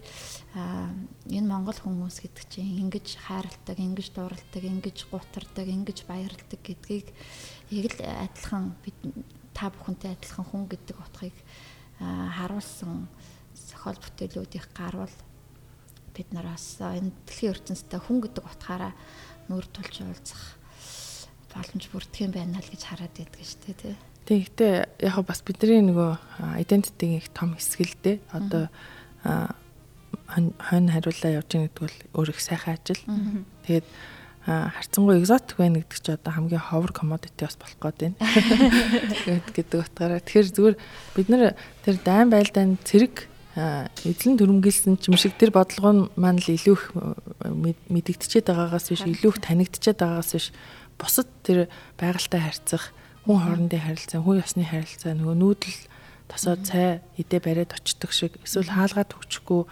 [1.34, 7.10] энэ монгол хүмүүс гэдэг чинь ингэж хайрладаг, ингэж дууралдаг, ингэж гутардаг, ингэж баярладаг гэдгийг
[7.74, 8.98] яг л адилхан бид
[9.58, 11.34] та бүхэнтэй адилхан хүн гэдэг утгыг
[11.98, 13.10] харуулсан
[13.58, 15.16] зохиол бүтээлүүдийн гарвал
[16.18, 18.94] бид нараас энэ дэлхийн ертөнцийн хүн гэдэг утгаараа
[19.54, 20.58] нүүр тулж уулзах
[21.54, 23.96] боломж бүрдэх юм байна л гэж хараад байдаг шүү дээ тий.
[24.28, 24.76] Тэгэхдээ
[25.08, 26.12] яг бас бидний нөгөө
[26.60, 28.18] identity-ийн их том хэсэг л дээ.
[28.34, 28.68] Одоо
[29.24, 33.02] хонь хариулаа явж байгаа гэдэг бол өөр их сайхан ажил.
[33.64, 33.88] Тэгээд
[34.48, 38.18] харцангуй экзотик байна гэдэг чи одоо хамгийн ховор commodity бас болох гээд байна.
[39.24, 40.76] Тэгээд гэдэг утгаараа тэгэхээр зүгээр
[41.16, 43.28] бид нар тэр дайн байлдаан цэрэг
[43.58, 46.84] эзлэн төрөмгөлсөн ч юм шиг тэр бодлого нь маань л илүү их
[47.90, 50.48] мэдэгдчихэд байгаагаас биш илүү их танигдчихэд байгаагаас биш
[51.02, 51.66] бусад тэр
[51.98, 52.94] байгальтай харьцах
[53.26, 55.80] хүн хоорондын харилцаа, хүн ёсны харилцаа нөгөө нүүдэл
[56.30, 59.66] тосоо цай идэ бариад очдог шиг эсвэл хаалгаад төгчгүй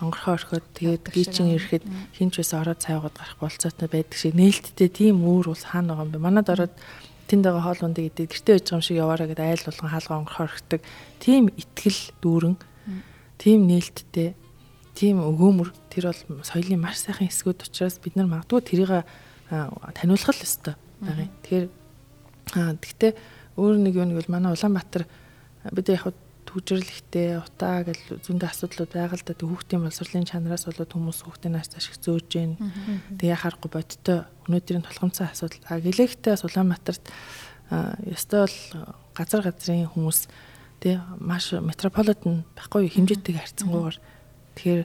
[0.00, 1.84] онгорхоо орхиод тэгээд гийчин ирэхэд
[2.16, 4.34] хинч байсан ороод цайгаад гарах болцоотой байдаг шиг.
[4.34, 6.24] Нээлттэй тийм үүр ус хаана байгаа юм бэ?
[6.24, 6.74] Манад ороод
[7.30, 10.18] тэнд байгаа хоол ундыг идээд гэртээ байж байгаа юм шиг яваараа гэдэг айл болгон хаалгаа
[10.18, 10.80] онгорхоо орхидог.
[11.22, 12.54] Тийм итгэл дүүрэн
[13.42, 14.38] тийм нээлттэй
[14.94, 19.02] тийм өгөөмөр тэр бол соёлын маш сайхан хэсгүүд учраас бид нар магадгүй тэрийг
[19.50, 21.26] таниулах л ёстой байгаа.
[21.42, 21.66] Тэгэхээр
[22.50, 23.14] Аа тэгтээ
[23.56, 25.06] өөр нэг нэг бол манай Улаанбаатар
[25.70, 26.10] бид яг
[26.44, 31.70] төвжирлэгтэй утаа гэл зөндөө асуудлууд байгаа л да хүүхдийн боловсролын чанараас болоод хүмүүс хүүхдийн нааш
[31.78, 32.58] ашиг зөөж гин.
[33.16, 34.18] Тэгээ харахгүй бодтой
[34.50, 35.64] өнөөдрийн толгомцсон асуудал.
[35.70, 37.04] А гэлэгтэй бас Улаанбаатарт
[38.10, 38.58] ёстой бол
[39.16, 40.28] газар газрын хүмүүс
[40.82, 43.96] тий маш метрополитен байхгүй хэмжээтэйг харьцангуйгаар
[44.58, 44.82] тэгэхээр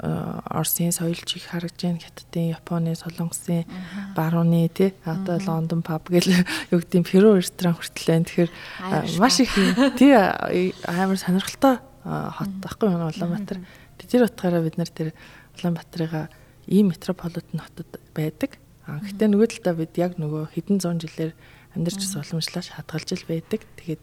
[0.00, 2.00] Оросын соёлчийг харагдж байна.
[2.00, 3.68] Хятадын, Японы, Солонгосын,
[4.16, 6.24] барууны тий одоо Лондон паб гэл
[6.72, 8.24] юу гэдэг Перу ресторан хүртэл байна.
[8.24, 8.50] Тэгэхээр
[9.20, 9.52] маш их
[10.00, 13.60] тий амар сонирхолтой хот байхгүй юу Улаанбаатар.
[14.00, 15.12] Тэр утгаараа бид нар тэр
[15.60, 16.32] Улаанбаатарыгаа
[16.64, 18.56] ийм метрополитен хотод байдаг.
[18.88, 21.36] Гэхдээ нөгөө талдаа бид яг нөгөө хэдэн зуун жилээр
[21.76, 23.60] амьдарч уламжлаж хадгалж ил байдаг.
[23.76, 24.02] Тэгээд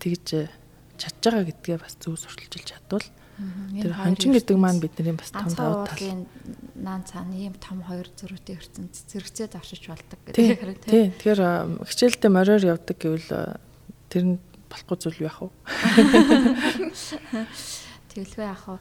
[0.00, 0.48] тэгж
[0.96, 3.04] чадж байгаа гэдгээ бас зөв сурталчилж чадвал
[3.36, 6.24] Тэр хончин гэдэг маань бидний бас том давуу тал.
[6.72, 11.12] Наан цаана ийм том хоёр зөрүүтэй ертөнд зэрэгцээд авчиж болдог гэдэг хэрэг тийм.
[11.20, 13.60] Тэгэхээр хичээлдээ мороор явдаг гэвэл
[14.08, 14.40] тэр нь
[14.72, 15.52] болохгүй зүйл яах вэ?
[18.16, 18.80] Тэгэлгүй яах вэ?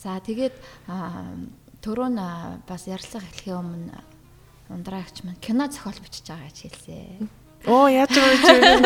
[0.00, 0.56] За тэгээд
[1.84, 2.20] түрүү нь
[2.64, 4.00] бас ярилцлага эхлэхийн өмнө
[4.72, 7.28] ундраагч маань кино зохиол бичиж байгаа гэж хэлсэн.
[7.66, 8.82] Оо яаж өгч вэ?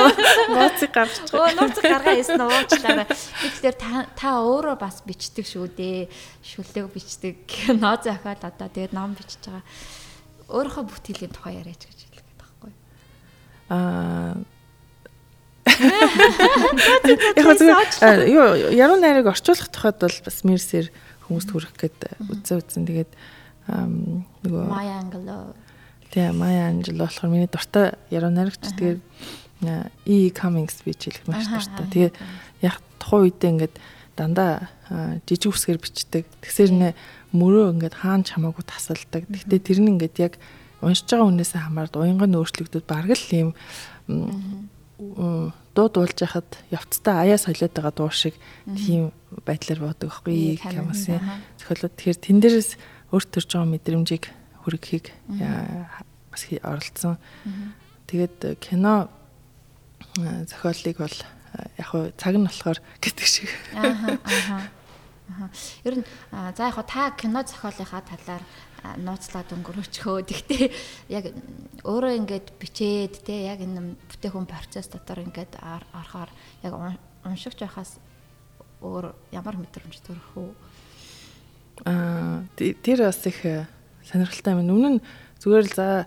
[0.53, 1.33] Нууцыг гаргаж.
[1.33, 3.09] Оо нууцыг гаргаа хийсэн уучлаарай.
[3.09, 3.77] Тэгэхээр
[4.12, 6.12] та өөрөө бас бичдэг шүү дээ.
[6.45, 7.41] Шүлэг бичдэг.
[7.81, 9.64] Ноо зохиол одоо тэгээд ном бичиж байгаа.
[10.53, 12.72] Өөрийнхөө бүтээлийн тухай яриач гэж хэлгээд байхгүй.
[13.72, 14.37] Аа
[17.37, 20.93] Яг юу яруу найрыг орчуулах тухайд бол бас мэрсэр
[21.27, 22.87] хүмүүст хүрэх гээд үзээ үзсэн.
[22.87, 23.12] Тэгээд
[24.47, 25.53] нөгөө Maya Angelou
[26.12, 28.62] Тэгээ Maya Angelou болохоор миний дуртай яруу найрагч.
[28.76, 29.00] Тэгээд
[30.04, 32.12] E Cummings би хэлэх маш дуртай.
[32.12, 32.14] Тэгээд
[32.62, 33.74] яг тухайн үедээ ингээд
[34.16, 34.68] дандаа
[35.24, 36.24] жижиг үсгээр бичдэг.
[36.44, 36.88] Тэгсэр нэ
[37.32, 39.24] мөрөө ингээд хаан чамаагүй тасалдаг.
[39.28, 40.34] Гэхдээ тэр нь ингээд яг
[40.84, 43.50] уншиж байгаа хүнээсээ хамаард уянган өөрчлөгдөд бараг л юм
[45.76, 49.12] дуу дуулж яхад явцдаа аяа солиод байгаа дуу шиг тийм
[49.44, 51.20] байдлаар боодог байхгүй Камасын
[51.61, 51.96] зохиолууд.
[51.96, 52.70] Тэгэхээр тэн дээрээс
[53.12, 54.24] өөрт төрж байгаа мэдрэмжийг
[54.66, 55.14] хүргэхийг
[56.34, 57.22] бас оролцсон.
[58.10, 59.06] Тэгээд кино
[60.18, 61.18] зохиолыг бол
[61.78, 63.50] яг хуу цаг нь болохоор гэдэг шиг.
[63.78, 65.50] Аа аа.
[65.86, 66.04] Ер нь
[66.58, 68.42] за яг та кино зохиолынхаа талаар
[68.98, 70.18] нууцлаад өнгөрөөчхөө.
[70.30, 70.64] Тэгтээ
[71.10, 71.30] яг
[71.82, 76.30] өөрөө ингээд бичээд те яг энэ бүтээгдэхүүн процесс дотор ингээд орохоор
[76.62, 76.72] яг
[77.26, 77.98] уншигч байхаас
[78.82, 80.50] өөр ямар мэдрэмж төрөх үү?
[81.84, 83.40] Аа тэр бас их
[84.07, 84.70] сонирхолтой юм.
[84.70, 85.04] Өмнө нь
[85.42, 86.07] зүгээр л за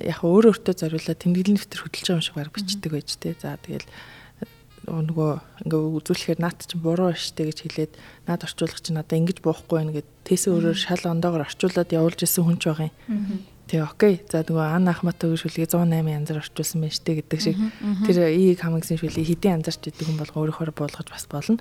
[0.00, 3.38] яг өөр өөртөө зориулаад тэмдэглэл нэвтэр хөдөлж байгаа юм шиг баг бичдэг байж тээ.
[3.38, 3.86] За тэгэл
[4.84, 7.92] нөгөө ингээ үзүүлэхээр наад чинь буруу штэ гэж хэлээд
[8.28, 12.44] наад орчуулах чинь надаа ингэж буухгүй байна гэд тээсээ өөрөөр шал ондоогоор орчуулад явуулж исэн
[12.44, 13.40] хүн ч байгаа юм.
[13.64, 14.14] Тэгээ окей.
[14.28, 17.56] За нөгөө Ан Ахматовын шүлгийг 108 янзаар орчуулсан байна штэ гэдэг шиг
[18.04, 21.56] тэр И Камиксийн шүлгийг хэдийн янзаарч идэг хүн бол өөрөөр буулгаж бас болно.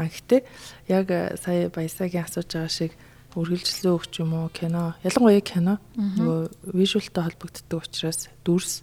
[0.00, 0.40] А гэхдээ
[0.88, 2.92] яг э, сая баясагийн асууж байгаа шиг
[3.36, 4.48] үргэлжлэн өгч юм уу?
[4.48, 4.96] Кино.
[5.04, 5.76] Ялангуяа кино.
[5.94, 8.80] Нөгөө вижюалтай холбогддог учраас дүрс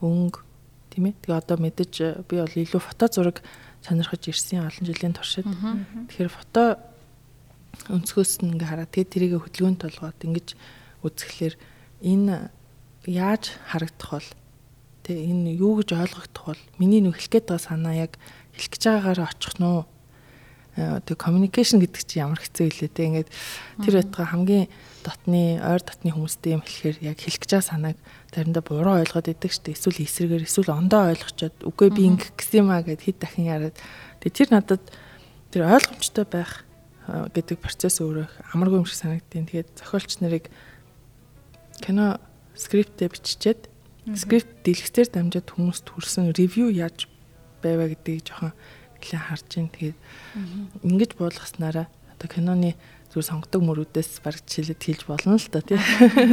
[0.00, 0.40] өнгө
[0.94, 1.18] тийм ээ.
[1.26, 3.42] Тэгээ одоо мэдээж э, би бол илүү фото зураг
[3.82, 5.44] сонирхож ирсэн олон жилийн туршид.
[5.44, 6.78] Тэгэхээр фото
[7.90, 10.48] өнцгөөс нь ингээ хараад тэгээ тэрийг хөдөлгөөнд толгоод ингэж
[11.04, 11.54] үзэхлээр
[12.00, 12.50] энэ
[13.06, 14.30] яаж харагдах бол
[15.04, 18.12] тэгээ энэ юу гэж ойлгогдох бол миний нөх хэлэх гээд байгаа санаа яг
[18.56, 19.66] хэлэх гэж байгаагаар очих нь
[20.76, 23.02] тэг communication гэдэг чинь ямар хэцүү илээ те.
[23.08, 23.30] Ингээд
[23.80, 24.68] тэр байтга хамгийн
[25.00, 27.96] дотны ойр дотны хүмүүстэй юм хэлэхээр яг хэлэх гэж санааг
[28.36, 32.70] заримдаа буруу ойлгоод идэг штэ эсвэл эсрэгээр эсвэл ондоо ойлгочоод үгүй би ингэх гэсэн юм
[32.74, 33.76] а гэд хэд дахин яриад.
[34.20, 34.84] Тэг тэр надад
[35.48, 36.68] тэр ойлгомжтой байх
[37.06, 40.52] гэдэг процесс өөрөө амаргүй юм шиг санагдیں۔ Тэгээд зохиолч нарыг
[41.80, 42.20] кино
[42.58, 43.70] скриптээ биччихэд
[44.14, 47.06] скрипт дэлгэцээр дамжаад хүмүүст хүрсэн ревю яаж
[47.62, 48.52] байваа гэдгийг жоохон
[49.06, 49.70] нэлээд харж байна.
[49.70, 49.98] Тэгээд
[50.82, 52.74] ингэж буулгаснараа одоо киноны
[53.14, 55.78] зүгээр сонгодог мөрүүдээс бараг чилээд хэлж болно л та тийм.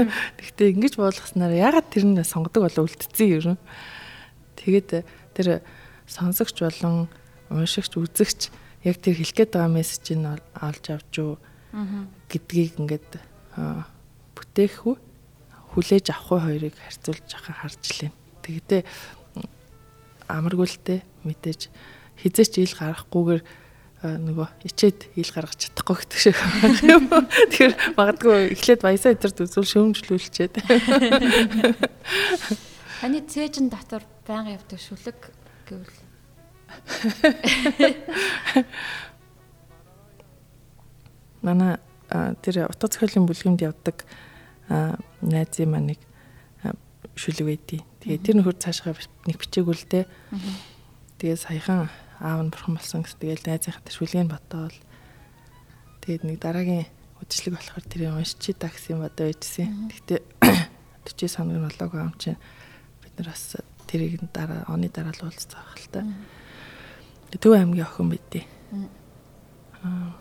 [0.42, 3.58] Гэхдээ ингэж буулгаснараа ягаад тэр нь сонгодог болоо үлдсэн юм.
[4.58, 5.06] Тэгээд
[5.38, 5.62] тэр
[6.10, 7.08] сонсогч болон
[7.54, 8.42] уншигч үзэгч
[8.84, 10.28] яг тэр хэлэх гээд байгаа мессежийг нь
[10.60, 11.38] олж авч юу
[12.28, 13.22] гэдгийг ингээд
[14.36, 14.98] бүтээх үү
[15.74, 18.12] хүлээж авах хоёрыг харьцуулж байгаа харж лээ.
[18.44, 18.82] Тэгтээ
[20.28, 21.62] амаргүй л дээ мэдээж
[22.22, 23.42] хизээч ил гарахгүйгээр
[24.04, 26.36] нөгөө ичээд ил гаргаж чадахгүй гэдэг шиг
[26.84, 27.08] юм.
[27.56, 30.60] Тэгэхээр магадгүй эхлээд баясаа өдөрт үзүүл шөөмжлүүлчихэд.
[33.00, 35.32] Таны цээжин дотор байнга явдаг шүлэг
[35.72, 36.04] гэвэл
[41.48, 41.80] Манай
[42.44, 44.04] тэр утга зохиолын бүлгэмд явдаг
[45.24, 46.00] найзын маань нэг
[47.16, 47.88] шүлэг байдий.
[48.04, 48.96] Тэгээ тэр нөхөр цаашгаа
[49.28, 49.88] нэг бичээгүй л
[51.24, 51.40] дээ.
[51.40, 51.88] Тэгээ саяхан
[52.20, 54.76] аав нь бурхан болсон гэсэн тэгээл найзынхаа шүлгийг бодоол.
[56.04, 56.84] Тэгээд нэг дараагийн
[57.24, 59.88] үдшилэг болохоор тэрийг уншчи та гэсэн бодоо байжсэн.
[59.88, 60.20] Гэхдээ
[61.08, 62.36] 40 санаг нь болоогүй юм чинь
[63.00, 63.56] бид нар бас
[63.88, 66.04] тэрийг дараа оны дараа л уулзсан байх л та.
[67.40, 68.44] Төв аймгийн охин байдیں۔
[69.80, 70.12] Аа.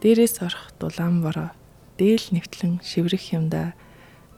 [0.00, 1.52] Дээрээс орох дулаан бороо
[2.00, 3.76] дээл нэвтлэн шиврэх юмда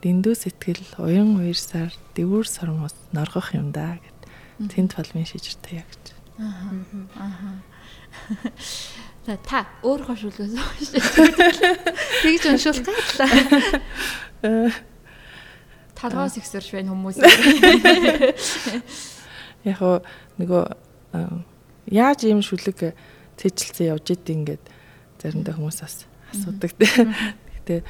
[0.03, 4.16] дэндүү сэтгэл уян уярсаар дэвүүр сормос норгох юмда гэд
[4.57, 6.05] тэнд фалмын шижиртэй яг гэж.
[6.41, 6.73] Аа.
[7.21, 7.53] Аа.
[9.27, 10.95] За та өөрөө шүлгээс шүү.
[12.23, 14.71] Тэгж уншуулах гайлаа.
[15.97, 17.19] Талгаас ихсэрш байна хүмүүс.
[19.67, 19.83] Яг
[20.39, 20.63] нөгөө
[21.91, 22.95] яаж ийм шүлэг
[23.35, 24.63] цэжилсэн явж идэв ингээд
[25.19, 26.71] заримдаа хүмүүс бас асуудаг.
[26.77, 27.83] Гэтэ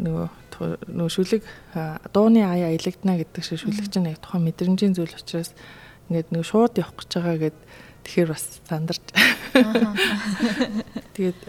[0.00, 0.26] нөгөө
[0.60, 1.42] нөгөө шүлэг
[2.12, 5.52] дууны аяа илэгдэнэ гэдэг шиг шүлэг чинь яг тухайн мэдрэмжийн зүйл учраас
[6.08, 7.58] ингээд нөгөө шууд явах гэж байгаа гэд
[8.06, 9.04] тэгэхээр бас сандарч.
[11.16, 11.40] Тэгээд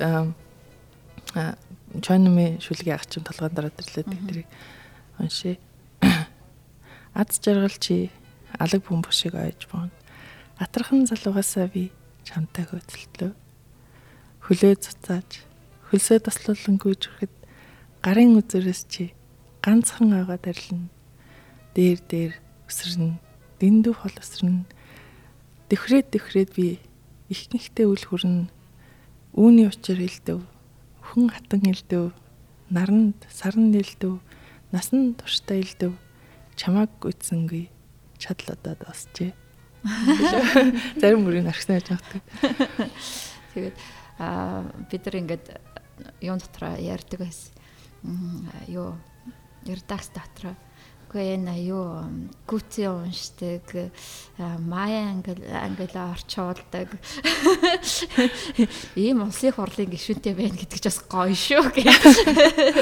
[2.02, 4.48] чанми шүлгийн ах чинь толгойн дараа төрлөө тэрийг
[5.22, 5.56] уншээ.
[7.14, 8.12] Аз жаргал чи
[8.58, 9.92] алаг бөмбөг шиг ойж боон.
[10.58, 11.92] Атархан залуугаасаа би
[12.26, 13.32] чамтай хөөцөлтлөө.
[14.46, 15.48] Хөлөө цуцааж
[15.90, 17.34] хөлсөө таслуулан гүйжрэхэд
[18.02, 19.14] гарын үзэрээс чи
[19.62, 20.90] ганцхан агаад арилна.
[21.76, 22.34] Дээр дээр
[22.70, 23.18] өсрөн,
[23.62, 24.66] дэндүү хол өсрөн.
[25.70, 26.80] Тэвхрээд тэвхрээд би
[27.30, 28.50] их нэгтэй үл хүрнэ.
[29.38, 30.42] Үүний учир хэлдэв.
[31.14, 32.16] Хүн хатан хэлдэв.
[32.74, 34.20] Наранд сарн нэлдэв.
[34.74, 35.94] Насан турштай хэлдэв.
[36.58, 37.70] Чамааг гүйцсэнгүй
[38.18, 39.32] чадлуудад осчээ
[41.02, 42.22] Зарим бүрийн архсан яаж явдаг.
[43.54, 43.78] Тэгээд
[44.20, 45.46] аа бид нар ингээд
[46.22, 47.54] юун дотроо ярьдаг байсан.
[48.68, 48.96] Юу
[49.68, 50.56] ярдагс дотроо
[51.18, 52.04] энэ юу
[52.46, 53.92] гүцээ уншдаг,
[54.60, 56.92] мая англи англиа орчуулдаг.
[58.96, 62.04] Ийм улсын хурлын гишүүнтэй байна гэдэг ч бас гоё шүү гэх.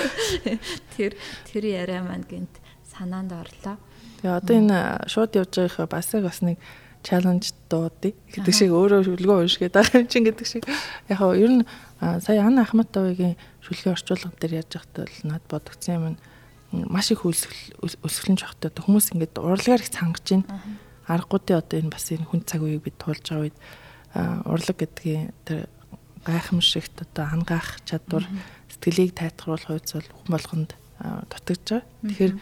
[0.97, 1.13] Тэр
[1.47, 2.57] тэр яриа маань гинт
[2.89, 3.78] санаанд орлоо.
[4.26, 6.57] Тэгээ одоо энэ шууд явж байгаахаа бас бас нэг
[7.06, 10.66] чаленж дуудыг гэдэг шиг өөрөө шүлгөө уншгээд байгаа юм чинь гэдэг шиг.
[11.06, 11.64] Яг хаа ер нь
[12.01, 16.18] сая Анна Ахматовыгийн шүлгийн орчуулга дээр яаж байхдаа л над бодогдсон юм
[16.89, 20.49] маш их өсгөлэн жохтой хүмүүс ингээд урлагаар их цангаж байна.
[21.06, 23.58] Аргуудын одоо энэ бас энэ хүн цаг үеийг бид туулж байгаа үед
[24.49, 25.70] урлаг гэдгийн тэр
[26.26, 28.26] гайхамшигт одоо ангаах чадвар
[28.74, 30.72] сэтгэлийг тайтгаруулах хувьд бол хүн болгонд
[31.30, 31.86] дутагдж байгаа.
[32.10, 32.34] Тэгэхээр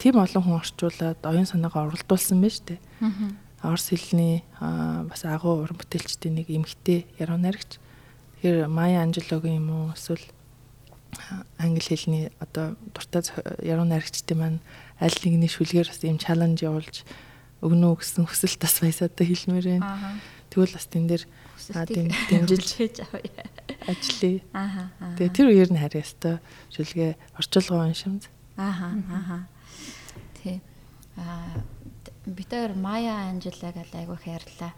[0.00, 2.80] тийм олон хүн орчуулад оюун санаагаа уралдуулсан байна шүү дээ.
[3.62, 7.82] Орос хэлний бас агуу уран бүтээлчдийн нэг эмэгтэй яруу найрагч.
[8.38, 10.22] Тэгэхээр Майя Анжелогийн юм уу эсвэл
[11.58, 13.26] англи хэлний одоо дуртай
[13.62, 14.60] яруу найрагчдын маань
[15.00, 17.02] аль нэгний шүлгээр бас ийм чаленж явуулж
[17.64, 20.22] өгнө үү гэсэн хүсэлт бас баясаатай хэлмээр байна.
[20.54, 21.24] Тэгвэл бас тэн дээр
[22.30, 23.42] дэмжилж хийж авъя.
[23.88, 24.40] ажиллая.
[24.52, 24.84] Ааха.
[25.00, 25.16] аа.
[25.16, 26.36] Тэгээ тэр үеэр нь харьяа өстой
[26.70, 28.30] шүлгээ орчуулга уншимз.
[28.56, 28.94] Ааха.
[29.10, 29.38] Ааха.
[30.38, 30.60] Тий.
[31.16, 31.64] Аа
[32.28, 34.72] битээр Мая Анжелагаа айгүй хайрлаа.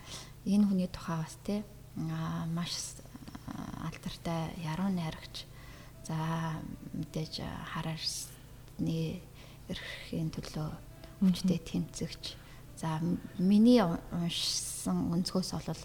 [0.47, 1.65] Энэ хүний тухай бас тий
[2.55, 3.03] маш
[3.83, 5.47] алдартай яруу найрагч.
[6.07, 6.15] За
[6.95, 7.43] мэдээж
[7.75, 9.21] хараарсны
[9.69, 10.69] эрхийн төлөө
[11.27, 12.39] өвчтэй тэмцэгч.
[12.79, 13.03] За
[13.39, 15.83] миний уншсан өнцгөөс бол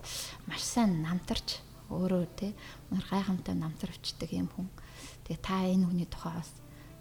[0.47, 1.59] маш сайн намтарч
[1.89, 2.51] өөрөө тий
[2.93, 4.69] мөр гайхамтай намтарвчдаг юм хүн.
[5.25, 6.51] Тэгээ та энэ хүний тухай бас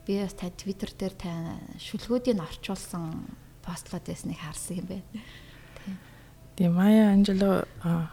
[0.06, 1.30] би бас та Twitter дээр та
[1.78, 3.24] шүлгүүдийг орчуулсан
[3.64, 5.24] постлоод байсныг харсан юм байна.
[6.54, 8.12] Тэгээ Мая Анжело а,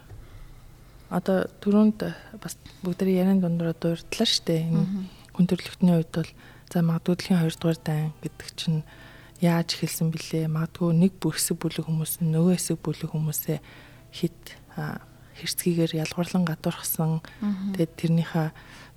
[1.11, 1.99] одоо түрүүнд
[2.41, 4.71] бас бүгдээ яриан дундуур дуурдлаа штэ.
[4.71, 6.31] Энэ хүн төрөлхтний хувьд бол
[6.71, 8.81] за магадгүй дэлхийн 2 дугаар дан гэдэг чинь
[9.43, 10.47] яаж эхэлсэн бэлээ?
[10.47, 13.59] Магадгүй нэг бүхсэг бүлэг хүмүүс нөгөө хэсэг бүлэг хүмүүсээ
[14.15, 14.41] хит
[15.37, 17.21] хэрцгийгээр ялгуурлан гадуурхсан.
[17.75, 18.47] Тэгээд тэрнийхээ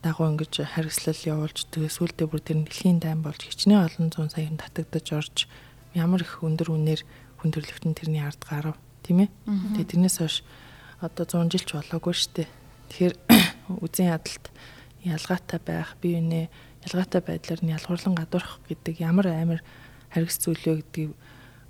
[0.04, 4.60] дагуу ингэж харгислал явуулж тэгээ сүултээ бүр тэр дэлхийн дайн болж хичнээн олон зуун саяхан
[4.60, 5.36] татагдаж орж
[5.94, 7.02] ямар их өндөр үнээр
[7.40, 8.76] хүн төрлөختн тэрний ард гарав
[9.06, 9.30] тийм ээ.
[9.78, 10.42] Тэгээ тэрнээс хойш
[11.00, 12.48] одоо 100 жил ч болоогүй штэ.
[12.90, 13.14] Тэгэхээр
[13.84, 14.44] үзэн ядалт
[15.04, 16.46] ялгаатай байх, бие биенээ
[16.88, 19.60] ялгаатай байдлаар нь ялгуурлан гадуурх гэдэг ямар амар
[20.12, 21.12] харгас зүйл вэ гэдгийг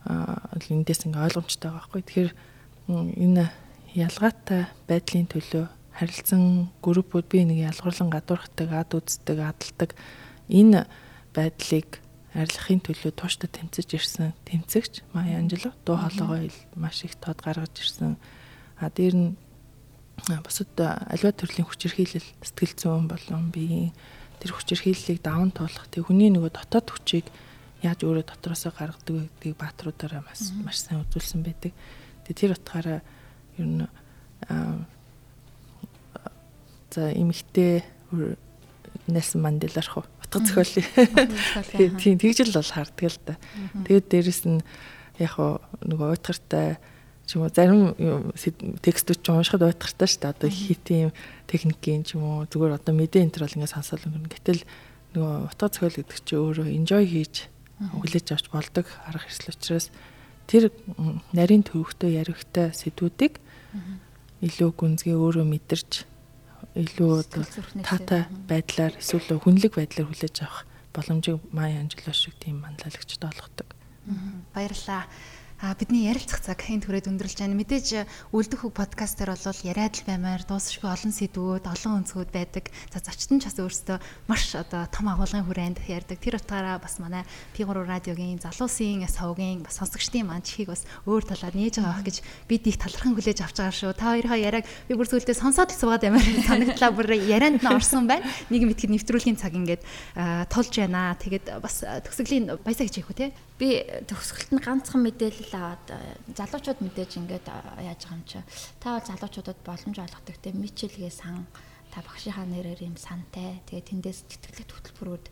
[0.06, 2.02] эндээс ингээ ойлгомжтой байгаа байхгүй.
[2.02, 2.30] Тэгэхээр
[2.88, 3.44] энэ
[3.94, 5.64] ялгаатай байдлын төлөө
[5.94, 9.90] харилцан группүүд бие нэг ялгуурлан гадуурхдаг, ад үздэг, адалдаг
[10.50, 10.86] энэ
[11.32, 12.03] байдлыг
[12.34, 18.18] арилгахын төлөө тууштай тэмцэж ирсэн тэмцэгч Майя Анжело дуу хоолойгоо маш их тод гаргаж ирсэн.
[18.82, 19.30] А дээр нь
[20.42, 23.94] бусад аливаа төрлийн хүчирхийлэл сэтгэл зүйн болон биеийн
[24.42, 27.26] тэр хүчирхийллийг даван туулах тэг хүний нөгөө дотоод хүчийг
[27.86, 31.70] яаж өөрөө дотроосоо гаргадаг гэдгийг баатруудаараа маш маш сайн үзүүлсэн байдаг.
[32.26, 33.00] Тэгээ тэр утгаараа
[33.62, 33.86] ер нь
[36.90, 38.34] за эмэгтэй бүр
[39.06, 43.34] Нельсон Манделарх уу утга зохиолын тийм тэгж л бол харддаг л да.
[43.86, 44.60] Тэгээд дээрэс нь
[45.22, 46.82] яг нөгөө уйтгартай
[47.24, 47.94] ч юм уу зарим
[48.84, 50.34] текстүүд ч уншихад уйтгартай шүү дээ.
[50.34, 51.12] Одоо хит юм
[51.46, 54.34] техникийн ч юм уу зүгээр одоо мэдээ энэ төр бол ингээд сонсоол өнгөрнө.
[54.34, 54.62] Гэтэл
[55.14, 57.34] нөгөө утга зохиол гэдэг чинь өөрөө enjoy хийж
[57.80, 59.86] хүлээж авч болдог арга хэрэгсэл учраас
[60.50, 60.70] тэр
[61.32, 63.40] нарийн төвөгтэй яригтай сэдвүүдийг
[64.44, 65.92] илүү гүнзгий өөрөө мэдэрч
[66.74, 67.22] илүү
[67.86, 73.68] таатай байдлаар эсвэл хүнлэг байдлаар хүлээж авах боломжийг Майя Анжело шиг тийм манлайлагчд олгодог.
[74.54, 75.06] Баярлалаа.
[75.62, 77.54] А бидний ярилцах цаг хэн түрээд өндөрлж байна.
[77.54, 82.74] Мэдээж үлдэх хөг подкаст дээр бол яриад л баймаар дуусшгүй олон сэдвүүд, олон өнцгүүд байдаг.
[82.90, 86.18] За зочдон ч бас өөрсдөө маш одоо том агуулгын хүрээнд ярьдаг.
[86.18, 87.22] Тэр утгаараа бас манай
[87.54, 92.16] P3 радиогийн залуусын савгийн бас сонсогчдын маань чихийг бас өөр талаар нээж байгаа гэж
[92.50, 93.94] бид их талархан хүлээж авч байгаа шүү.
[93.94, 98.10] Та хоёроо яриаг би бүр зүйлдээ сонсоод л суугаад баймаар санагдлаа бүр ярианд нь орсон
[98.10, 98.26] байна.
[98.50, 99.86] Нэг мэтгэд нэвтрүүлгийн цаг ингээд
[100.18, 101.14] а, тулж байна.
[101.14, 103.30] Тэгээд бас төгсгөлийн баясаа гэж ийхүү те.
[103.54, 105.98] Би төгсгөлтөнд ганцхан мэдээлэл аваад э,
[106.34, 108.42] залуучууд мэдээж ингээд э, яаж байгаа юм чи.
[108.82, 111.46] Та бол залуучуудад боломж олгодог те мичилгээ сан
[111.94, 113.62] та багшийнхаа нэрээр юм сантай.
[113.70, 115.26] Тэгээ тэндээс тэтгэлэг хөтөлбөрүүд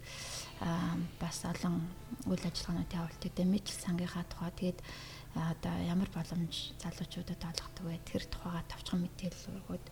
[0.62, 1.82] аа бас олон
[2.30, 3.30] үйл ажиллагаанууд явуулдаг.
[3.34, 4.78] Тэгээ мичил сангийнхаа тухай тэгээд
[5.34, 7.98] одоо ямар боломж залуучуудад олгодог вэ?
[8.06, 9.84] Тэр тухайга товчхон мэдээлэл өгөөд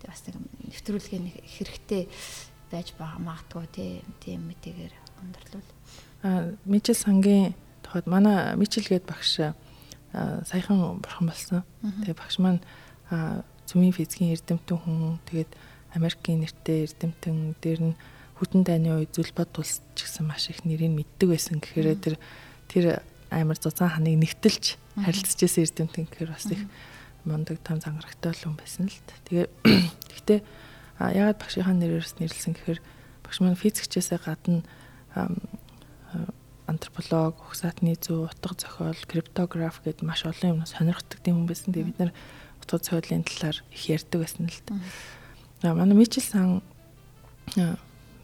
[0.00, 0.36] тэгээ бас нэг
[0.72, 1.20] нэвтрүүлгээ
[1.60, 2.02] хэрэгтэй
[2.72, 3.90] байж байгаа магадгүй тий
[4.24, 5.70] тийм мэдээгээр өндөрлөл.
[6.24, 7.52] А Мичел сангийн
[7.94, 9.54] тухайд манай Мичел гээд багш
[10.50, 11.62] саяхан бурхан болсон.
[12.02, 12.58] Тэгээ багш маань
[13.70, 15.54] цөмийн физикийн эрдэмтэн хүн тэгээд
[15.94, 17.98] Америкийн нэртэй эрдэмтэн дээр нь
[18.34, 21.62] хүтэн дайны үед зүлбод тулс ч гэсэн маш их нэрийг мэддэг байсан.
[21.62, 22.18] Гэхээр тэр
[22.66, 22.84] тэр
[23.30, 26.66] амар зузаан ханыг нэгтэлж харилцаж байсан эрдэмтэн гэхээр бас их
[27.22, 29.14] мундаг том зангарагтай хүн байсан л та.
[29.30, 29.46] Тэгээ
[30.10, 30.40] гэхдээ
[30.98, 32.58] ягаад багшийнхаа нэрээс нэрлсэн?
[32.58, 32.82] Гэхээр
[33.22, 34.66] багш маань физикчээсээ гадна
[36.66, 41.72] антрополог, угсаатны зүй, утга зохиол, криптограф гэд маш олон юмнаас сонирхдаг хүн байсан.
[41.72, 42.12] Тэгээ бид нар
[42.60, 44.74] утга зохиолын талаар их ярьдаг байсан л та.
[45.62, 46.62] Аа манай Мичел сан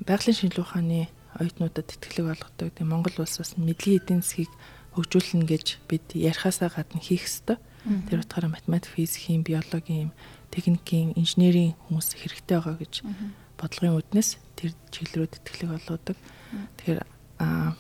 [0.00, 2.72] байгалийн шинжилгээ ухааны оюутнуудад тэтгэлэг олгодог.
[2.72, 4.52] Тэгээ Монгол улс бас мэдлэгийн эдийн засгийг
[4.96, 7.60] хөгжүүлнэ гэж бид ярихаасаа гадна хийх ёстой.
[8.08, 10.12] Тэр утгаараа математик, физикийн, биологийн,
[10.50, 12.94] техникийн, инженерийн хүмүүс хэрэгтэй байгаа гэж
[13.56, 16.16] бодлогын үднэс тэр чиглэл рүү тэтгэлэг олгодог.
[16.80, 17.00] Тэгэхээр
[17.40, 17.78] аа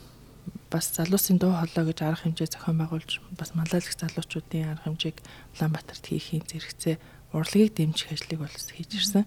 [0.70, 5.18] бас залуусын дуу хоолой гэж арга хэмжээ зохион байгуулж бас малайлагч залуучуудын арга хэмжээг
[5.58, 6.96] Улаанбаатарт хийхийн зэрэгцээ
[7.34, 9.26] урлагийг дэмжих ажлыг бол хийж ирсэн.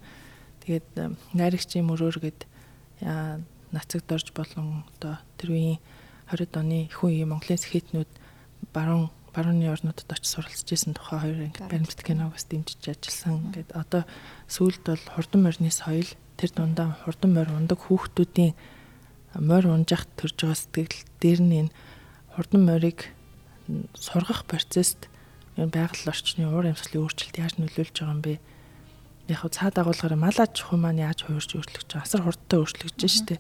[0.64, 0.88] Тэгээд
[1.36, 2.40] найрагчийн мөрөөр гээд
[3.76, 5.80] нацагд орж болон одоо тэр үеийн
[6.32, 8.12] 20-д оны их үеийн Монголын сэхэтнүүд
[8.72, 13.50] баруун барууны орнуудад очиж суралцж исэн тухай хоёр анги баримтат киног бас дэмжиж ажилласан.
[13.50, 14.04] Ингээд одоо
[14.48, 18.54] сүүлд бол хурдан морины соёл тэр дундаа хурдан морь ундаг хүүхдүүдийн
[19.40, 21.72] морь унжахт төрж байгаа сэтгэл дээр нь энэ
[22.36, 23.14] хурдан морийг
[23.94, 25.10] сургах процесст
[25.58, 28.36] энэ байгаль орчны уур амьсгалын өөрчлөлт яаж нөлөөлж байгаа юм бэ?
[29.32, 33.36] Яг хөө цаад агуулгаараа мал аж ахуй маань яаж хуурж байгаа асар хурдтай өөрчлөгдөж штэ.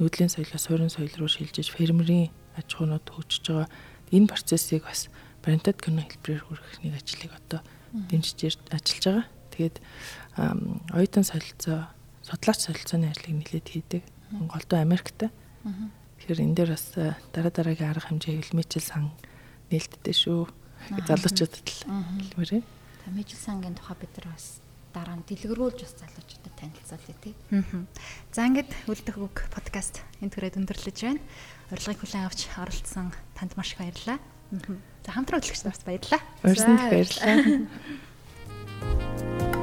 [0.00, 3.68] Нүүдлийн соёлоос суурин соёл руу шилжиж фермерийн аж ахуйнууд хөгжиж байгаа.
[4.14, 5.12] Энэ процессыг бас
[5.44, 7.60] баримтат кино хэлбэрээр хүргэхний ажлыг одоо
[7.92, 9.26] дэмжиж ажиллаж байгаа.
[9.52, 9.76] Тэгээд
[10.94, 11.90] оюутан солилцоо,
[12.24, 14.02] судлаач солилцооны ажлыг нэлээд хийдэг.
[14.30, 15.30] Монголдо Америкт.
[16.20, 16.86] Тэгэхээр энэ дээр бас
[17.34, 19.10] дараа дараагийн арга хэмжээ хэлмэчл сан
[19.70, 20.48] нээлттэй шүү.
[21.06, 21.80] Залуучуудад л
[22.36, 22.68] хэлмээр байна.
[23.04, 24.60] Та мэжил сангийн тухай бид нар бас
[24.92, 27.34] дараа нь дэлгэрүүлж бас залуучуудад танилцуулъя тий.
[28.32, 31.22] За ингээд үлдэх үг подкаст энэ төрөд өндөрлөж байна.
[31.72, 34.18] Урилгыг хүлээн авч оролцсон танд маш их баярлалаа.
[35.06, 36.20] За хамтран хөтлөгч нарт баярлалаа.
[36.44, 37.46] Урьсанд баярлалаа.